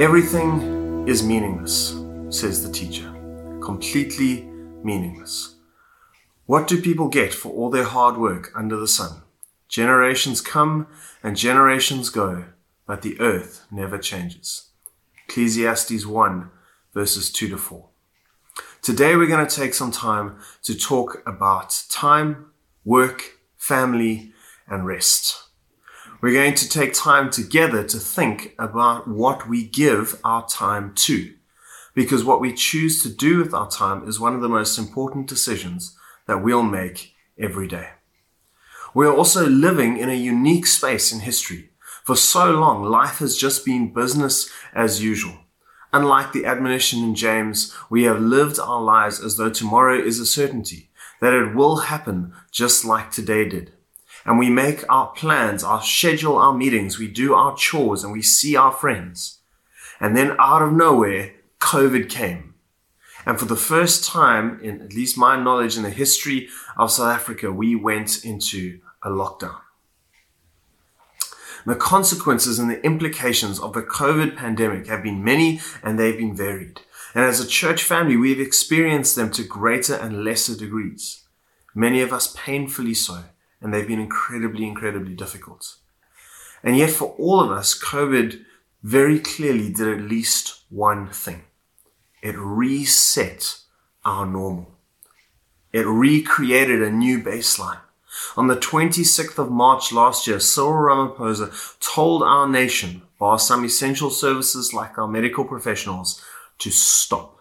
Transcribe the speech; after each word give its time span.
Everything 0.00 1.06
is 1.06 1.22
meaningless, 1.22 1.94
says 2.30 2.66
the 2.66 2.72
teacher. 2.72 3.12
Completely 3.62 4.44
meaningless. 4.82 5.56
What 6.46 6.66
do 6.66 6.80
people 6.80 7.08
get 7.08 7.34
for 7.34 7.52
all 7.52 7.68
their 7.68 7.84
hard 7.84 8.16
work 8.16 8.50
under 8.56 8.78
the 8.78 8.88
sun? 8.88 9.20
Generations 9.68 10.40
come 10.40 10.86
and 11.22 11.36
generations 11.36 12.08
go, 12.08 12.46
but 12.86 13.02
the 13.02 13.20
earth 13.20 13.66
never 13.70 13.98
changes. 13.98 14.70
Ecclesiastes 15.28 16.06
1 16.06 16.50
verses 16.94 17.30
2 17.30 17.50
to 17.50 17.58
4. 17.58 17.86
Today 18.80 19.16
we're 19.16 19.26
going 19.26 19.46
to 19.46 19.54
take 19.54 19.74
some 19.74 19.90
time 19.90 20.38
to 20.62 20.74
talk 20.74 21.22
about 21.26 21.84
time, 21.90 22.46
work, 22.86 23.38
family, 23.58 24.32
and 24.66 24.86
rest. 24.86 25.49
We're 26.22 26.34
going 26.34 26.54
to 26.56 26.68
take 26.68 26.92
time 26.92 27.30
together 27.30 27.82
to 27.82 27.96
think 27.96 28.54
about 28.58 29.08
what 29.08 29.48
we 29.48 29.64
give 29.64 30.20
our 30.22 30.46
time 30.46 30.92
to. 30.96 31.32
Because 31.94 32.22
what 32.22 32.42
we 32.42 32.52
choose 32.52 33.02
to 33.02 33.08
do 33.08 33.38
with 33.38 33.54
our 33.54 33.70
time 33.70 34.06
is 34.06 34.20
one 34.20 34.34
of 34.34 34.42
the 34.42 34.48
most 34.48 34.76
important 34.76 35.28
decisions 35.28 35.96
that 36.26 36.42
we'll 36.42 36.62
make 36.62 37.14
every 37.38 37.66
day. 37.66 37.88
We 38.92 39.06
are 39.06 39.16
also 39.16 39.46
living 39.46 39.96
in 39.96 40.10
a 40.10 40.14
unique 40.14 40.66
space 40.66 41.10
in 41.10 41.20
history. 41.20 41.70
For 42.04 42.16
so 42.16 42.50
long, 42.50 42.84
life 42.84 43.18
has 43.20 43.34
just 43.38 43.64
been 43.64 43.94
business 43.94 44.50
as 44.74 45.02
usual. 45.02 45.38
Unlike 45.90 46.32
the 46.32 46.44
admonition 46.44 47.02
in 47.02 47.14
James, 47.14 47.74
we 47.88 48.02
have 48.02 48.20
lived 48.20 48.58
our 48.60 48.82
lives 48.82 49.24
as 49.24 49.38
though 49.38 49.50
tomorrow 49.50 49.98
is 49.98 50.20
a 50.20 50.26
certainty, 50.26 50.90
that 51.22 51.32
it 51.32 51.54
will 51.54 51.76
happen 51.76 52.34
just 52.52 52.84
like 52.84 53.10
today 53.10 53.48
did 53.48 53.72
and 54.24 54.38
we 54.38 54.50
make 54.50 54.84
our 54.88 55.08
plans, 55.08 55.64
our 55.64 55.82
schedule 55.82 56.36
our 56.36 56.54
meetings, 56.54 56.98
we 56.98 57.08
do 57.08 57.34
our 57.34 57.56
chores 57.56 58.04
and 58.04 58.12
we 58.12 58.22
see 58.22 58.56
our 58.56 58.72
friends. 58.72 59.38
And 59.98 60.16
then 60.16 60.36
out 60.38 60.62
of 60.62 60.72
nowhere, 60.72 61.32
COVID 61.60 62.08
came. 62.08 62.54
And 63.26 63.38
for 63.38 63.44
the 63.44 63.56
first 63.56 64.08
time, 64.08 64.60
in 64.62 64.80
at 64.80 64.94
least 64.94 65.18
my 65.18 65.42
knowledge 65.42 65.76
in 65.76 65.82
the 65.82 65.90
history 65.90 66.48
of 66.76 66.90
South 66.90 67.14
Africa, 67.14 67.52
we 67.52 67.74
went 67.74 68.24
into 68.24 68.80
a 69.02 69.10
lockdown. 69.10 69.60
The 71.66 71.74
consequences 71.74 72.58
and 72.58 72.70
the 72.70 72.82
implications 72.84 73.60
of 73.60 73.74
the 73.74 73.82
COVID 73.82 74.36
pandemic 74.36 74.86
have 74.86 75.02
been 75.02 75.22
many 75.22 75.60
and 75.82 75.98
they've 75.98 76.16
been 76.16 76.34
varied. 76.34 76.80
And 77.14 77.24
as 77.24 77.40
a 77.40 77.46
church 77.46 77.82
family, 77.82 78.16
we've 78.16 78.40
experienced 78.40 79.16
them 79.16 79.30
to 79.32 79.42
greater 79.42 79.94
and 79.94 80.24
lesser 80.24 80.56
degrees. 80.56 81.24
Many 81.74 82.00
of 82.00 82.12
us 82.12 82.34
painfully 82.36 82.94
so 82.94 83.24
and 83.60 83.72
they've 83.72 83.86
been 83.86 84.00
incredibly, 84.00 84.66
incredibly 84.66 85.14
difficult. 85.14 85.76
And 86.62 86.76
yet, 86.76 86.90
for 86.90 87.14
all 87.18 87.40
of 87.40 87.50
us, 87.50 87.78
COVID 87.78 88.40
very 88.82 89.18
clearly 89.18 89.72
did 89.72 89.88
at 89.88 90.00
least 90.00 90.62
one 90.70 91.08
thing 91.08 91.44
it 92.22 92.36
reset 92.36 93.56
our 94.04 94.26
normal, 94.26 94.72
it 95.72 95.86
recreated 95.86 96.82
a 96.82 96.90
new 96.90 97.18
baseline. 97.22 97.80
On 98.36 98.48
the 98.48 98.56
26th 98.56 99.38
of 99.38 99.50
March 99.50 99.92
last 99.92 100.26
year, 100.26 100.40
Cyril 100.40 100.72
Ramaphosa 100.72 101.78
told 101.80 102.22
our 102.22 102.48
nation, 102.48 103.02
bar 103.18 103.38
some 103.38 103.64
essential 103.64 104.10
services 104.10 104.74
like 104.74 104.98
our 104.98 105.06
medical 105.06 105.44
professionals, 105.44 106.22
to 106.58 106.70
stop. 106.70 107.39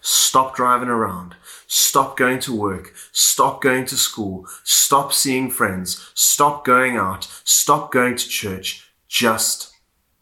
Stop 0.00 0.56
driving 0.56 0.88
around. 0.88 1.34
Stop 1.66 2.16
going 2.16 2.38
to 2.40 2.56
work. 2.56 2.94
Stop 3.12 3.60
going 3.60 3.86
to 3.86 3.96
school. 3.96 4.46
Stop 4.64 5.12
seeing 5.12 5.50
friends. 5.50 6.10
Stop 6.14 6.64
going 6.64 6.96
out. 6.96 7.28
Stop 7.44 7.92
going 7.92 8.16
to 8.16 8.28
church. 8.28 8.90
Just 9.08 9.72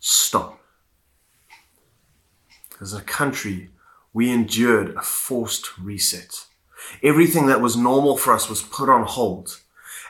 stop. 0.00 0.60
As 2.80 2.92
a 2.92 3.00
country, 3.00 3.70
we 4.12 4.30
endured 4.30 4.94
a 4.94 5.02
forced 5.02 5.78
reset. 5.78 6.46
Everything 7.02 7.46
that 7.46 7.60
was 7.60 7.76
normal 7.76 8.16
for 8.16 8.32
us 8.32 8.48
was 8.48 8.62
put 8.62 8.88
on 8.88 9.04
hold, 9.04 9.60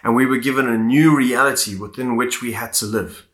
and 0.03 0.15
we 0.15 0.27
were 0.27 0.39
given 0.39 0.69
a 0.69 0.79
new 0.79 1.17
reality 1.17 1.77
within 1.77 2.17
which 2.17 2.43
we 2.43 2.53
had 2.53 2.73
to 2.75 2.87
live. 2.87 3.26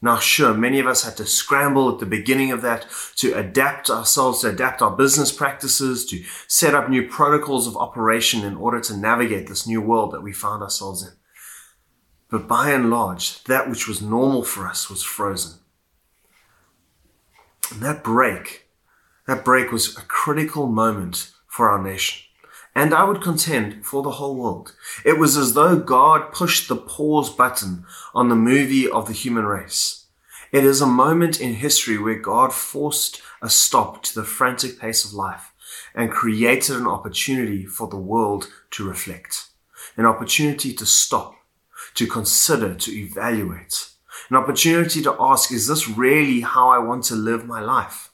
Now, 0.00 0.18
sure, 0.18 0.54
many 0.54 0.78
of 0.78 0.86
us 0.86 1.02
had 1.02 1.16
to 1.16 1.26
scramble 1.26 1.92
at 1.92 1.98
the 1.98 2.06
beginning 2.06 2.52
of 2.52 2.62
that 2.62 2.86
to 3.16 3.32
adapt 3.32 3.90
ourselves, 3.90 4.42
to 4.42 4.50
adapt 4.50 4.80
our 4.80 4.96
business 4.96 5.32
practices, 5.32 6.06
to 6.06 6.22
set 6.46 6.74
up 6.74 6.88
new 6.88 7.08
protocols 7.08 7.66
of 7.66 7.76
operation 7.76 8.44
in 8.44 8.56
order 8.56 8.80
to 8.80 8.96
navigate 8.96 9.48
this 9.48 9.66
new 9.66 9.80
world 9.80 10.12
that 10.12 10.22
we 10.22 10.32
found 10.32 10.62
ourselves 10.62 11.02
in. 11.02 11.14
But 12.30 12.46
by 12.46 12.70
and 12.70 12.90
large, 12.90 13.42
that 13.44 13.68
which 13.68 13.88
was 13.88 14.00
normal 14.00 14.44
for 14.44 14.68
us 14.68 14.88
was 14.88 15.02
frozen. 15.02 15.58
And 17.72 17.82
that 17.82 18.04
break, 18.04 18.68
that 19.26 19.44
break 19.44 19.72
was 19.72 19.96
a 19.96 20.02
critical 20.02 20.68
moment 20.68 21.32
for 21.48 21.68
our 21.68 21.82
nation 21.82 22.27
and 22.78 22.94
I 22.94 23.02
would 23.02 23.20
contend 23.20 23.84
for 23.84 24.04
the 24.04 24.12
whole 24.12 24.36
world. 24.36 24.72
It 25.04 25.18
was 25.18 25.36
as 25.36 25.54
though 25.54 25.76
God 25.80 26.30
pushed 26.30 26.68
the 26.68 26.76
pause 26.76 27.28
button 27.28 27.84
on 28.14 28.28
the 28.28 28.36
movie 28.36 28.88
of 28.88 29.08
the 29.08 29.12
human 29.12 29.46
race. 29.46 30.06
It 30.52 30.62
is 30.64 30.80
a 30.80 30.86
moment 30.86 31.40
in 31.40 31.54
history 31.54 31.98
where 31.98 32.20
God 32.20 32.52
forced 32.52 33.20
a 33.42 33.50
stop 33.50 34.04
to 34.04 34.14
the 34.14 34.22
frantic 34.22 34.78
pace 34.78 35.04
of 35.04 35.12
life 35.12 35.52
and 35.92 36.12
created 36.12 36.76
an 36.76 36.86
opportunity 36.86 37.66
for 37.66 37.88
the 37.88 37.96
world 37.96 38.48
to 38.70 38.88
reflect, 38.88 39.48
an 39.96 40.06
opportunity 40.06 40.72
to 40.74 40.86
stop, 40.86 41.34
to 41.94 42.06
consider, 42.06 42.76
to 42.76 42.92
evaluate, 42.96 43.88
an 44.30 44.36
opportunity 44.36 45.02
to 45.02 45.16
ask, 45.18 45.50
is 45.50 45.66
this 45.66 45.88
really 45.88 46.42
how 46.42 46.68
I 46.68 46.78
want 46.78 47.02
to 47.06 47.16
live 47.16 47.44
my 47.44 47.60
life? 47.60 48.07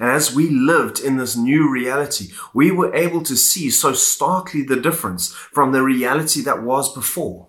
And 0.00 0.10
as 0.10 0.34
we 0.34 0.48
lived 0.48 0.98
in 0.98 1.18
this 1.18 1.36
new 1.36 1.70
reality, 1.70 2.30
we 2.54 2.70
were 2.70 2.94
able 2.94 3.22
to 3.22 3.36
see 3.36 3.68
so 3.68 3.92
starkly 3.92 4.62
the 4.62 4.80
difference 4.80 5.34
from 5.34 5.72
the 5.72 5.82
reality 5.82 6.40
that 6.40 6.62
was 6.62 6.92
before. 6.92 7.48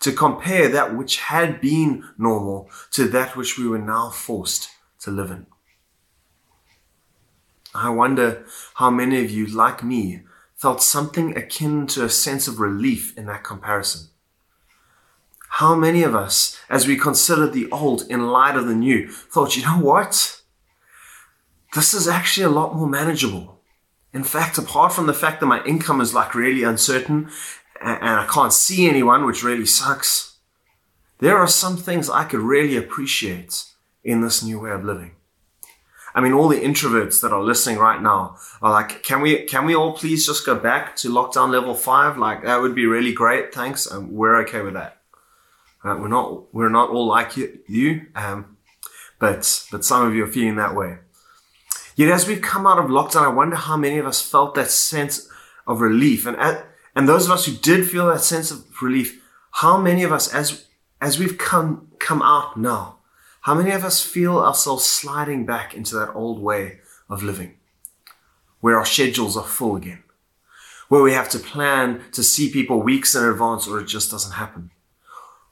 To 0.00 0.10
compare 0.10 0.68
that 0.68 0.96
which 0.96 1.20
had 1.20 1.60
been 1.60 2.02
normal 2.18 2.68
to 2.90 3.06
that 3.10 3.36
which 3.36 3.56
we 3.56 3.68
were 3.68 3.78
now 3.78 4.10
forced 4.10 4.70
to 5.02 5.12
live 5.12 5.30
in. 5.30 5.46
I 7.72 7.90
wonder 7.90 8.44
how 8.74 8.90
many 8.90 9.24
of 9.24 9.30
you, 9.30 9.46
like 9.46 9.84
me, 9.84 10.22
felt 10.56 10.82
something 10.82 11.36
akin 11.36 11.86
to 11.88 12.04
a 12.04 12.10
sense 12.10 12.48
of 12.48 12.58
relief 12.58 13.16
in 13.16 13.26
that 13.26 13.44
comparison. 13.44 14.08
How 15.48 15.76
many 15.76 16.02
of 16.02 16.16
us, 16.16 16.58
as 16.68 16.88
we 16.88 16.96
considered 16.96 17.52
the 17.52 17.70
old 17.70 18.02
in 18.10 18.26
light 18.26 18.56
of 18.56 18.66
the 18.66 18.74
new, 18.74 19.08
thought, 19.08 19.56
you 19.56 19.62
know 19.62 19.78
what? 19.78 20.41
This 21.74 21.94
is 21.94 22.08
actually 22.08 22.44
a 22.44 22.50
lot 22.50 22.74
more 22.74 22.88
manageable. 22.88 23.60
In 24.12 24.24
fact, 24.24 24.58
apart 24.58 24.92
from 24.92 25.06
the 25.06 25.14
fact 25.14 25.40
that 25.40 25.46
my 25.46 25.64
income 25.64 26.00
is 26.00 26.12
like 26.12 26.34
really 26.34 26.62
uncertain 26.62 27.30
and 27.80 28.20
I 28.20 28.26
can't 28.26 28.52
see 28.52 28.88
anyone, 28.88 29.24
which 29.24 29.42
really 29.42 29.66
sucks, 29.66 30.36
there 31.18 31.38
are 31.38 31.48
some 31.48 31.76
things 31.76 32.10
I 32.10 32.24
could 32.24 32.40
really 32.40 32.76
appreciate 32.76 33.64
in 34.04 34.20
this 34.20 34.42
new 34.42 34.60
way 34.60 34.70
of 34.70 34.84
living. 34.84 35.12
I 36.14 36.20
mean, 36.20 36.32
all 36.32 36.48
the 36.48 36.60
introverts 36.60 37.22
that 37.22 37.32
are 37.32 37.42
listening 37.42 37.78
right 37.78 38.00
now 38.00 38.36
are 38.60 38.70
like, 38.70 39.02
can 39.02 39.22
we, 39.22 39.44
can 39.44 39.64
we 39.64 39.74
all 39.74 39.94
please 39.94 40.26
just 40.26 40.44
go 40.44 40.54
back 40.54 40.94
to 40.96 41.08
lockdown 41.08 41.50
level 41.50 41.74
five? 41.74 42.18
Like, 42.18 42.44
that 42.44 42.60
would 42.60 42.74
be 42.74 42.84
really 42.84 43.14
great. 43.14 43.54
Thanks. 43.54 43.86
And 43.86 44.12
we're 44.12 44.36
okay 44.42 44.60
with 44.60 44.74
that. 44.74 44.98
Uh, 45.82 45.96
we're 45.98 46.08
not, 46.08 46.54
we're 46.54 46.68
not 46.68 46.90
all 46.90 47.06
like 47.06 47.36
you, 47.36 47.58
you 47.66 48.02
um, 48.14 48.58
but, 49.18 49.66
but 49.72 49.84
some 49.84 50.06
of 50.06 50.14
you 50.14 50.24
are 50.24 50.28
feeling 50.28 50.56
that 50.56 50.74
way. 50.74 50.98
Yet 52.02 52.10
as 52.10 52.26
we've 52.26 52.42
come 52.42 52.66
out 52.66 52.80
of 52.80 52.86
lockdown, 52.86 53.22
I 53.22 53.28
wonder 53.28 53.54
how 53.54 53.76
many 53.76 53.98
of 53.98 54.06
us 54.06 54.20
felt 54.20 54.56
that 54.56 54.72
sense 54.72 55.28
of 55.68 55.80
relief. 55.80 56.26
And, 56.26 56.36
and 56.96 57.08
those 57.08 57.26
of 57.26 57.30
us 57.30 57.46
who 57.46 57.52
did 57.52 57.88
feel 57.88 58.08
that 58.08 58.22
sense 58.22 58.50
of 58.50 58.64
relief, 58.82 59.22
how 59.52 59.76
many 59.76 60.02
of 60.02 60.10
us, 60.10 60.26
as, 60.34 60.66
as 61.00 61.20
we've 61.20 61.38
come, 61.38 61.92
come 62.00 62.20
out 62.20 62.56
now, 62.56 62.98
how 63.42 63.54
many 63.54 63.70
of 63.70 63.84
us 63.84 64.00
feel 64.00 64.38
ourselves 64.38 64.84
sliding 64.84 65.46
back 65.46 65.74
into 65.74 65.94
that 65.94 66.12
old 66.12 66.42
way 66.42 66.80
of 67.08 67.22
living 67.22 67.54
where 68.58 68.76
our 68.76 68.84
schedules 68.84 69.36
are 69.36 69.44
full 69.44 69.76
again, 69.76 70.02
where 70.88 71.02
we 71.02 71.12
have 71.12 71.28
to 71.28 71.38
plan 71.38 72.02
to 72.10 72.24
see 72.24 72.50
people 72.50 72.82
weeks 72.82 73.14
in 73.14 73.24
advance 73.24 73.68
or 73.68 73.78
it 73.78 73.86
just 73.86 74.10
doesn't 74.10 74.32
happen? 74.32 74.72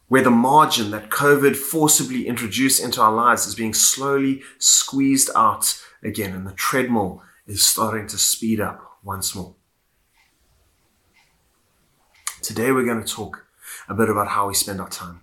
where 0.09 0.25
the 0.25 0.31
margin 0.31 0.91
that 0.91 1.09
COVID 1.09 1.55
forcibly 1.55 2.27
introduced 2.27 2.83
into 2.83 3.01
our 3.01 3.13
lives 3.13 3.47
is 3.47 3.55
being 3.55 3.73
slowly 3.73 4.43
squeezed 4.59 5.31
out 5.37 5.81
again, 6.03 6.33
and 6.35 6.47
the 6.47 6.53
treadmill 6.53 7.23
is 7.47 7.65
starting 7.65 8.07
to 8.09 8.19
speed 8.19 8.61
up 8.61 8.99
once 9.03 9.35
more. 9.35 9.55
Today, 12.43 12.73
we're 12.73 12.85
going 12.85 13.03
to 13.03 13.15
talk 13.15 13.47
a 13.89 13.95
bit 13.95 14.09
about 14.09 14.29
how 14.29 14.49
we 14.49 14.55
spend 14.55 14.81
our 14.81 14.89
time 14.89 15.23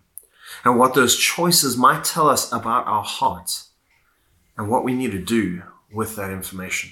and 0.64 0.78
what 0.78 0.94
those 0.94 1.18
choices 1.18 1.78
might 1.78 2.04
tell 2.04 2.30
us 2.30 2.52
about 2.52 2.86
our 2.88 3.04
hearts 3.04 3.70
and 4.58 4.70
what 4.70 4.84
we 4.84 4.94
need 4.94 5.12
to 5.12 5.20
do 5.20 5.64
with 5.92 6.16
that 6.16 6.32
information. 6.32 6.92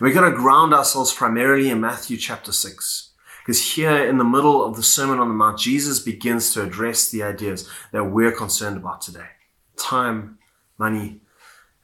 We're 0.00 0.12
going 0.12 0.30
to 0.30 0.36
ground 0.36 0.74
ourselves 0.74 1.12
primarily 1.12 1.70
in 1.70 1.80
Matthew 1.80 2.16
chapter 2.16 2.52
6. 2.52 3.10
Because 3.46 3.74
here 3.74 4.04
in 4.04 4.18
the 4.18 4.24
middle 4.24 4.64
of 4.64 4.74
the 4.74 4.82
Sermon 4.82 5.20
on 5.20 5.28
the 5.28 5.34
Mount, 5.34 5.60
Jesus 5.60 6.00
begins 6.00 6.52
to 6.52 6.64
address 6.64 7.08
the 7.08 7.22
ideas 7.22 7.70
that 7.92 8.04
we're 8.04 8.32
concerned 8.32 8.76
about 8.76 9.00
today 9.00 9.28
time, 9.76 10.38
money, 10.78 11.20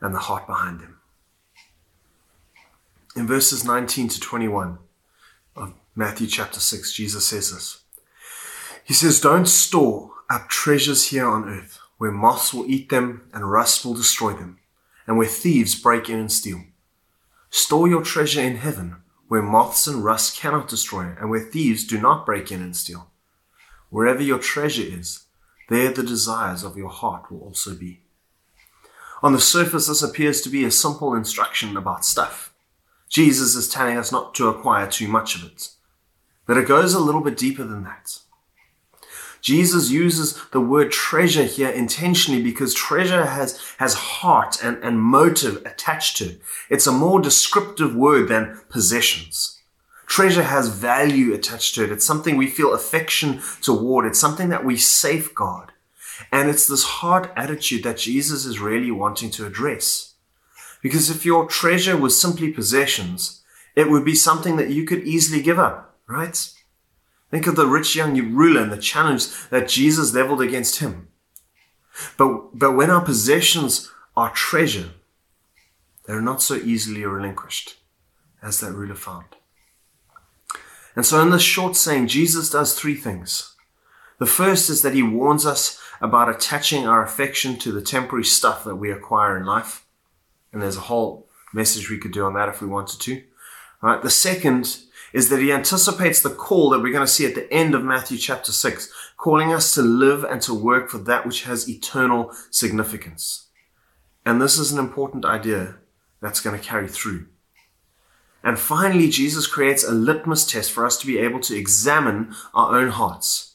and 0.01 0.13
the 0.15 0.19
heart 0.19 0.47
behind 0.47 0.81
them. 0.81 0.99
In 3.15 3.27
verses 3.27 3.63
19 3.63 4.09
to 4.09 4.21
21 4.21 4.79
of 5.55 5.75
Matthew 5.95 6.27
chapter 6.27 6.61
6, 6.61 6.95
Jesus 6.95 7.27
says 7.27 7.53
this. 7.53 7.83
He 8.85 8.95
says, 8.95 9.21
Don't 9.21 9.47
store 9.47 10.13
up 10.31 10.49
treasures 10.49 11.09
here 11.09 11.27
on 11.27 11.47
earth 11.47 11.79
where 11.99 12.11
moths 12.11 12.55
will 12.55 12.69
eat 12.69 12.89
them 12.89 13.29
and 13.35 13.51
rust 13.51 13.85
will 13.85 13.93
destroy 13.93 14.33
them, 14.33 14.59
and 15.07 15.19
where 15.19 15.29
thieves 15.29 15.75
break 15.75 16.09
in 16.09 16.19
and 16.19 16.33
steal. 16.33 16.63
Store 17.51 17.87
your 17.87 18.03
treasure 18.03 18.41
in 18.41 18.57
heaven 18.57 18.97
where 19.29 19.43
moths 19.43 19.87
and 19.87 20.03
rust 20.03 20.37
cannot 20.37 20.69
destroy 20.69 21.15
and 21.21 21.29
where 21.29 21.41
thieves 21.41 21.87
do 21.87 22.01
not 22.01 22.25
break 22.25 22.51
in 22.51 22.63
and 22.63 22.75
steal. 22.75 23.11
Wherever 23.91 24.23
your 24.23 24.39
treasure 24.39 24.83
is, 24.85 25.27
there 25.69 25.93
the 25.93 26.03
desires 26.03 26.65
of 26.65 26.79
your 26.79 26.89
heart 26.89 27.31
will 27.31 27.41
also 27.41 27.75
be. 27.75 28.01
On 29.23 29.33
the 29.35 29.41
surface, 29.41 29.87
this 29.87 30.03
appears 30.03 30.41
to 30.41 30.49
be 30.49 30.65
a 30.65 30.71
simple 30.71 31.15
instruction 31.15 31.77
about 31.77 32.07
stuff. 32.07 32.52
Jesus 33.13 33.55
is 33.55 33.69
telling 33.69 33.99
us 33.99 34.11
not 34.11 34.35
to 34.37 34.49
acquire 34.49 34.91
too 34.91 35.07
much 35.07 35.37
of 35.37 35.45
it. 35.45 35.69
But 36.47 36.57
it 36.57 36.67
goes 36.67 36.95
a 36.95 36.99
little 36.99 37.21
bit 37.21 37.37
deeper 37.37 37.63
than 37.63 37.85
that. 37.85 38.19
Jesus 39.43 39.91
uses 39.91 40.41
the 40.53 40.63
word 40.63 40.91
treasure 40.91 41.43
here 41.43 41.69
intentionally 41.69 42.43
because 42.43 42.73
treasure 42.73 43.27
has, 43.27 43.61
has 43.77 43.93
heart 43.93 44.65
and, 44.65 44.83
and 44.83 45.03
motive 45.03 45.57
attached 45.67 46.17
to 46.17 46.25
it. 46.25 46.41
It's 46.71 46.87
a 46.87 46.93
more 46.93 47.21
descriptive 47.21 47.95
word 47.95 48.29
than 48.29 48.59
possessions. 48.71 49.61
Treasure 50.07 50.45
has 50.45 50.69
value 50.69 51.35
attached 51.35 51.75
to 51.75 51.85
it. 51.85 51.93
It's 51.93 52.07
something 52.07 52.39
we 52.39 52.47
feel 52.47 52.73
affection 52.73 53.43
toward. 53.61 54.07
It's 54.07 54.21
something 54.21 54.49
that 54.49 54.65
we 54.65 54.79
safeguard. 54.79 55.73
And 56.31 56.49
it's 56.49 56.67
this 56.67 56.85
hard 56.85 57.29
attitude 57.37 57.83
that 57.83 57.99
Jesus 57.99 58.47
is 58.47 58.59
really 58.59 58.91
wanting 58.91 59.31
to 59.33 59.47
address. 59.47 60.12
Because 60.83 61.09
if 61.09 61.25
your 61.25 61.47
treasure 61.47 61.97
was 61.97 62.21
simply 62.21 62.51
possessions, 62.51 63.43
it 63.75 63.89
would 63.89 64.05
be 64.05 64.15
something 64.15 64.57
that 64.57 64.71
you 64.71 64.85
could 64.85 65.05
easily 65.05 65.41
give 65.41 65.59
up, 65.59 65.97
right? 66.07 66.51
Think 67.31 67.47
of 67.47 67.57
the 67.57 67.67
rich 67.67 67.97
young 67.97 68.35
ruler 68.35 68.61
and 68.61 68.73
the 68.73 68.77
challenge 68.77 69.27
that 69.49 69.69
Jesus 69.69 70.13
leveled 70.13 70.43
against 70.43 70.81
him. 70.81 71.09
But, 72.19 72.59
but 72.59 72.73
when 72.73 72.91
our 72.91 73.01
possessions 73.01 73.91
are 74.17 74.31
treasure, 74.31 74.91
they're 76.07 76.21
not 76.21 76.43
so 76.43 76.57
easily 76.57 77.05
relinquished 77.05 77.77
as 78.43 78.61
that 78.61 78.73
ruler 78.73 78.95
found. 78.95 79.27
And 80.95 81.07
so 81.07 81.23
in 81.23 81.31
this 81.31 81.43
short 81.43 81.77
saying, 81.77 82.09
Jesus 82.09 82.51
does 82.51 82.75
three 82.75 82.97
things. 82.97 83.55
The 84.19 84.27
first 84.27 84.69
is 84.69 84.83
that 84.83 84.95
he 84.95 85.03
warns 85.03 85.47
us 85.47 85.81
about 86.01 86.29
attaching 86.29 86.87
our 86.87 87.03
affection 87.03 87.57
to 87.59 87.73
the 87.73 87.81
temporary 87.81 88.25
stuff 88.25 88.65
that 88.65 88.77
we 88.77 88.91
acquire 88.91 89.37
in 89.37 89.47
life. 89.47 89.82
And 90.53 90.61
there's 90.61 90.77
a 90.77 90.81
whole 90.81 91.29
message 91.53 91.91
we 91.91 91.99
could 91.99 92.13
do 92.13 92.25
on 92.25 92.35
that 92.35 92.49
if 92.49 92.61
we 92.61 92.67
wanted 92.69 93.01
to. 93.01 93.23
Right. 93.81 94.03
The 94.03 94.11
second 94.11 94.79
is 95.13 95.29
that 95.29 95.41
he 95.41 95.53
anticipates 95.53 96.23
the 96.23 96.31
call 96.31 96.71
that 96.71 96.81
we're 96.81 96.93
going 96.93 97.07
to 97.07 97.13
see 97.13 97.27
at 97.27 97.35
the 97.35 97.53
end 97.53 97.75
of 97.75 97.85
Matthew 97.85 98.17
chapter 98.17 98.53
6, 98.53 98.93
calling 99.17 99.53
us 99.53 99.75
to 99.75 99.83
live 99.83 100.25
and 100.25 100.41
to 100.43 100.55
work 100.55 100.89
for 100.89 100.99
that 100.99 101.27
which 101.27 101.43
has 101.45 101.69
eternal 101.69 102.33
significance. 102.51 103.49
And 104.25 104.41
this 104.41 104.57
is 104.57 104.73
an 104.73 104.79
important 104.79 105.25
idea 105.25 105.77
that's 106.21 106.41
going 106.41 106.59
to 106.59 106.65
carry 106.65 106.89
through. 106.89 107.27
And 108.45 108.59
finally, 108.59 109.09
Jesus 109.09 109.47
creates 109.47 109.85
a 109.85 109.93
litmus 109.93 110.51
test 110.51 110.73
for 110.73 110.87
us 110.87 110.97
to 110.99 111.07
be 111.07 111.19
able 111.19 111.41
to 111.41 111.57
examine 111.57 112.35
our 112.55 112.79
own 112.79 112.89
hearts. 112.89 113.55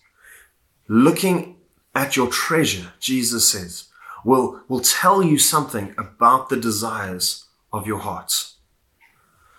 Looking 0.87 1.57
at 1.95 2.15
your 2.15 2.27
treasure, 2.27 2.93
Jesus 2.99 3.49
says, 3.49 3.86
will, 4.27 4.61
will 4.67 4.81
tell 4.81 5.23
you 5.23 5.39
something 5.39 5.95
about 5.97 6.49
the 6.49 6.57
desires 6.57 7.45
of 7.71 7.87
your 7.87 7.99
hearts. 7.99 8.57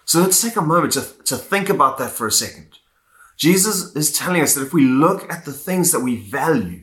So 0.05 0.20
let's 0.20 0.43
take 0.43 0.56
a 0.56 0.61
moment 0.61 0.93
to, 0.93 1.00
to 1.25 1.37
think 1.38 1.70
about 1.70 1.97
that 1.97 2.11
for 2.11 2.26
a 2.26 2.31
second. 2.32 2.79
Jesus 3.38 3.97
is 3.97 4.12
telling 4.12 4.43
us 4.43 4.55
that 4.55 4.67
if 4.67 4.75
we 4.75 4.85
look 4.85 5.32
at 5.32 5.47
the 5.47 5.55
things 5.55 5.91
that 5.93 6.00
we 6.00 6.17
value, 6.17 6.82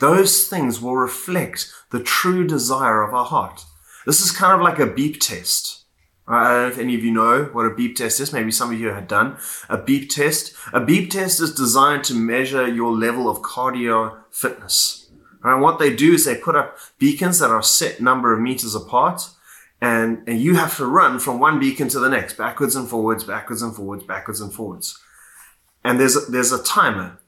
those 0.00 0.48
things 0.48 0.82
will 0.82 0.96
reflect 0.96 1.72
the 1.90 2.02
true 2.02 2.46
desire 2.46 3.00
of 3.02 3.14
our 3.14 3.24
heart. 3.24 3.64
This 4.04 4.20
is 4.20 4.30
kind 4.30 4.52
of 4.52 4.60
like 4.60 4.78
a 4.78 4.86
beep 4.86 5.18
test. 5.18 5.84
I 6.28 6.44
don't 6.44 6.62
know 6.62 6.68
if 6.68 6.78
any 6.78 6.94
of 6.94 7.04
you 7.04 7.10
know 7.10 7.44
what 7.52 7.64
a 7.64 7.74
beep 7.74 7.96
test 7.96 8.20
is. 8.20 8.34
Maybe 8.34 8.50
some 8.50 8.70
of 8.70 8.78
you 8.78 8.88
had 8.88 9.08
done 9.08 9.38
a 9.70 9.78
beep 9.78 10.10
test. 10.10 10.54
A 10.74 10.80
beep 10.80 11.10
test 11.10 11.40
is 11.40 11.54
designed 11.54 12.04
to 12.04 12.14
measure 12.14 12.68
your 12.68 12.92
level 12.92 13.30
of 13.30 13.40
cardio 13.40 14.18
fitness. 14.30 15.03
And 15.44 15.60
what 15.60 15.78
they 15.78 15.94
do 15.94 16.14
is 16.14 16.24
they 16.24 16.36
put 16.36 16.56
up 16.56 16.78
beacons 16.98 17.38
that 17.38 17.50
are 17.50 17.62
set 17.62 18.00
number 18.00 18.32
of 18.32 18.40
meters 18.40 18.74
apart. 18.74 19.28
And, 19.80 20.26
and 20.26 20.40
you 20.40 20.54
have 20.54 20.76
to 20.78 20.86
run 20.86 21.18
from 21.18 21.38
one 21.38 21.60
beacon 21.60 21.88
to 21.88 22.00
the 22.00 22.08
next, 22.08 22.38
backwards 22.38 22.74
and 22.74 22.88
forwards, 22.88 23.24
backwards 23.24 23.60
and 23.60 23.76
forwards, 23.76 24.04
backwards 24.04 24.40
and 24.40 24.52
forwards. 24.52 24.98
And 25.84 26.00
there's 26.00 26.16
a, 26.16 26.20
there's 26.20 26.52
a 26.52 26.62
timer. 26.62 27.18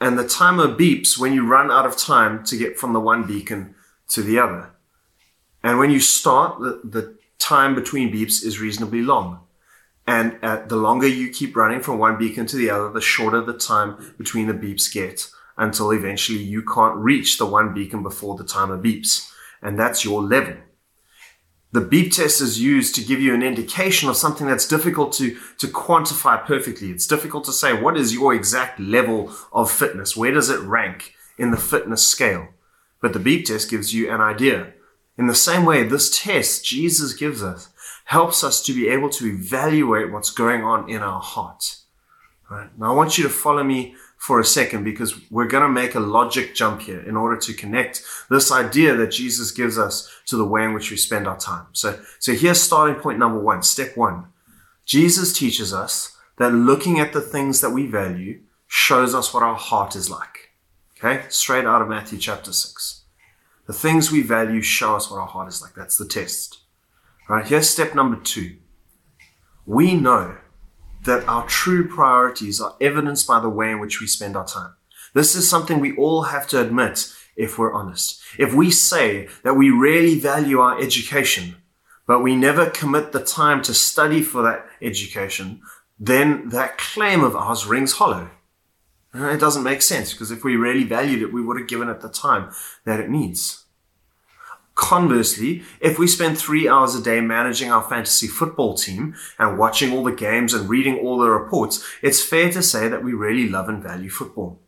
And 0.00 0.16
the 0.16 0.28
timer 0.28 0.68
beeps 0.68 1.18
when 1.18 1.32
you 1.32 1.44
run 1.44 1.70
out 1.72 1.84
of 1.86 1.96
time 1.96 2.44
to 2.44 2.56
get 2.56 2.78
from 2.78 2.92
the 2.92 3.00
one 3.00 3.26
beacon 3.26 3.74
to 4.10 4.22
the 4.22 4.38
other. 4.38 4.70
And 5.64 5.80
when 5.80 5.90
you 5.90 5.98
start, 5.98 6.60
the, 6.60 6.80
the 6.84 7.16
time 7.40 7.74
between 7.74 8.12
beeps 8.12 8.44
is 8.44 8.60
reasonably 8.60 9.02
long. 9.02 9.40
And 10.06 10.38
the 10.68 10.76
longer 10.76 11.08
you 11.08 11.30
keep 11.30 11.56
running 11.56 11.80
from 11.80 11.98
one 11.98 12.16
beacon 12.16 12.46
to 12.46 12.56
the 12.56 12.70
other, 12.70 12.92
the 12.92 13.00
shorter 13.00 13.40
the 13.40 13.54
time 13.54 14.14
between 14.16 14.46
the 14.46 14.54
beeps 14.54 14.92
get 14.92 15.28
until 15.56 15.90
eventually 15.90 16.38
you 16.38 16.62
can't 16.62 16.96
reach 16.96 17.38
the 17.38 17.46
one 17.46 17.72
beacon 17.72 18.02
before 18.02 18.36
the 18.36 18.44
timer 18.44 18.78
beeps. 18.78 19.30
And 19.62 19.78
that's 19.78 20.04
your 20.04 20.22
level. 20.22 20.54
The 21.72 21.80
beep 21.80 22.12
test 22.12 22.40
is 22.40 22.60
used 22.60 22.94
to 22.94 23.04
give 23.04 23.20
you 23.20 23.34
an 23.34 23.42
indication 23.42 24.08
of 24.08 24.16
something 24.16 24.46
that's 24.46 24.68
difficult 24.68 25.12
to, 25.14 25.36
to 25.58 25.66
quantify 25.66 26.44
perfectly. 26.44 26.90
It's 26.90 27.06
difficult 27.06 27.44
to 27.44 27.52
say 27.52 27.72
what 27.72 27.96
is 27.96 28.14
your 28.14 28.34
exact 28.34 28.78
level 28.80 29.32
of 29.52 29.70
fitness? 29.70 30.16
Where 30.16 30.32
does 30.32 30.48
it 30.48 30.60
rank 30.60 31.14
in 31.36 31.50
the 31.50 31.56
fitness 31.56 32.06
scale? 32.06 32.48
But 33.02 33.12
the 33.12 33.18
beep 33.18 33.46
test 33.46 33.70
gives 33.70 33.92
you 33.92 34.10
an 34.10 34.20
idea. 34.20 34.72
In 35.18 35.26
the 35.26 35.34
same 35.34 35.64
way, 35.64 35.82
this 35.82 36.22
test 36.22 36.64
Jesus 36.64 37.12
gives 37.12 37.42
us 37.42 37.68
helps 38.06 38.44
us 38.44 38.62
to 38.62 38.72
be 38.72 38.88
able 38.88 39.10
to 39.10 39.26
evaluate 39.26 40.12
what's 40.12 40.30
going 40.30 40.62
on 40.62 40.88
in 40.88 41.02
our 41.02 41.20
heart. 41.20 41.78
Right? 42.48 42.70
Now, 42.78 42.92
I 42.92 42.94
want 42.94 43.18
you 43.18 43.24
to 43.24 43.30
follow 43.30 43.64
me 43.64 43.96
for 44.26 44.40
a 44.40 44.44
second 44.44 44.82
because 44.82 45.30
we're 45.30 45.46
going 45.46 45.62
to 45.62 45.68
make 45.68 45.94
a 45.94 46.00
logic 46.00 46.52
jump 46.52 46.80
here 46.80 46.98
in 46.98 47.16
order 47.16 47.36
to 47.36 47.54
connect 47.54 48.02
this 48.28 48.50
idea 48.50 48.92
that 48.96 49.12
Jesus 49.12 49.52
gives 49.52 49.78
us 49.78 50.12
to 50.26 50.36
the 50.36 50.44
way 50.44 50.64
in 50.64 50.74
which 50.74 50.90
we 50.90 50.96
spend 50.96 51.28
our 51.28 51.38
time. 51.38 51.66
So, 51.74 52.00
so 52.18 52.32
here's 52.32 52.60
starting 52.60 52.96
point 52.96 53.20
number 53.20 53.38
one, 53.38 53.62
step 53.62 53.96
one. 53.96 54.24
Jesus 54.84 55.32
teaches 55.32 55.72
us 55.72 56.16
that 56.38 56.50
looking 56.50 56.98
at 56.98 57.12
the 57.12 57.20
things 57.20 57.60
that 57.60 57.70
we 57.70 57.86
value 57.86 58.40
shows 58.66 59.14
us 59.14 59.32
what 59.32 59.44
our 59.44 59.54
heart 59.54 59.94
is 59.94 60.10
like. 60.10 60.50
Okay? 60.98 61.24
Straight 61.28 61.64
out 61.64 61.80
of 61.80 61.88
Matthew 61.88 62.18
chapter 62.18 62.52
6. 62.52 63.04
The 63.68 63.72
things 63.72 64.10
we 64.10 64.22
value 64.22 64.60
show 64.60 64.96
us 64.96 65.08
what 65.08 65.20
our 65.20 65.28
heart 65.28 65.46
is 65.46 65.62
like. 65.62 65.76
That's 65.76 65.98
the 65.98 66.04
test. 66.04 66.62
All 67.28 67.36
right, 67.36 67.46
here's 67.46 67.70
step 67.70 67.94
number 67.94 68.16
two. 68.16 68.56
We 69.66 69.94
know 69.94 70.38
that 71.06 71.26
our 71.28 71.46
true 71.46 71.88
priorities 71.88 72.60
are 72.60 72.76
evidenced 72.80 73.26
by 73.26 73.40
the 73.40 73.48
way 73.48 73.70
in 73.70 73.80
which 73.80 74.00
we 74.00 74.06
spend 74.06 74.36
our 74.36 74.46
time. 74.46 74.74
This 75.14 75.34
is 75.34 75.48
something 75.48 75.80
we 75.80 75.96
all 75.96 76.24
have 76.24 76.46
to 76.48 76.60
admit 76.60 77.12
if 77.36 77.58
we're 77.58 77.72
honest. 77.72 78.20
If 78.38 78.54
we 78.54 78.70
say 78.70 79.28
that 79.44 79.54
we 79.54 79.70
really 79.70 80.18
value 80.18 80.58
our 80.60 80.80
education, 80.80 81.56
but 82.06 82.20
we 82.20 82.36
never 82.36 82.70
commit 82.70 83.12
the 83.12 83.24
time 83.24 83.62
to 83.62 83.74
study 83.74 84.22
for 84.22 84.42
that 84.42 84.66
education, 84.80 85.60
then 85.98 86.48
that 86.50 86.78
claim 86.78 87.22
of 87.24 87.34
ours 87.34 87.66
rings 87.66 87.94
hollow. 87.94 88.30
Uh, 89.14 89.28
it 89.28 89.40
doesn't 89.40 89.62
make 89.62 89.82
sense 89.82 90.12
because 90.12 90.30
if 90.30 90.44
we 90.44 90.56
really 90.56 90.84
valued 90.84 91.22
it, 91.22 91.32
we 91.32 91.42
would 91.42 91.58
have 91.58 91.68
given 91.68 91.88
it 91.88 92.00
the 92.00 92.08
time 92.08 92.52
that 92.84 93.00
it 93.00 93.08
needs. 93.08 93.65
Conversely, 94.76 95.62
if 95.80 95.98
we 95.98 96.06
spend 96.06 96.36
three 96.36 96.68
hours 96.68 96.94
a 96.94 97.02
day 97.02 97.22
managing 97.22 97.72
our 97.72 97.82
fantasy 97.82 98.26
football 98.26 98.74
team 98.74 99.14
and 99.38 99.58
watching 99.58 99.90
all 99.90 100.04
the 100.04 100.12
games 100.12 100.52
and 100.52 100.68
reading 100.68 100.98
all 100.98 101.16
the 101.18 101.30
reports, 101.30 101.82
it's 102.02 102.22
fair 102.22 102.52
to 102.52 102.62
say 102.62 102.86
that 102.86 103.02
we 103.02 103.14
really 103.14 103.48
love 103.48 103.70
and 103.70 103.82
value 103.82 104.10
football. 104.10 104.60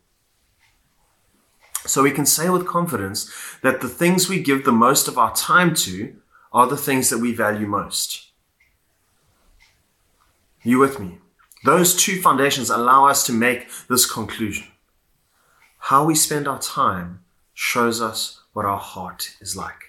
So 1.85 2.01
we 2.01 2.09
can 2.09 2.25
say 2.25 2.49
with 2.49 2.67
confidence 2.67 3.31
that 3.61 3.81
the 3.81 3.87
things 3.87 4.27
we 4.27 4.41
give 4.41 4.65
the 4.65 4.71
most 4.71 5.07
of 5.07 5.19
our 5.19 5.33
time 5.35 5.75
to 5.75 6.15
are 6.51 6.65
the 6.65 6.75
things 6.75 7.11
that 7.11 7.19
we 7.19 7.31
value 7.31 7.67
most. 7.67 8.31
You 10.63 10.79
with 10.79 10.99
me? 10.99 11.19
Those 11.65 11.95
two 11.95 12.19
foundations 12.19 12.71
allow 12.71 13.05
us 13.05 13.23
to 13.27 13.31
make 13.31 13.67
this 13.87 14.11
conclusion. 14.11 14.65
How 15.77 16.03
we 16.03 16.15
spend 16.15 16.47
our 16.47 16.59
time 16.59 17.23
shows 17.53 18.01
us 18.01 18.41
what 18.53 18.65
our 18.65 18.79
heart 18.79 19.35
is 19.39 19.55
like. 19.55 19.88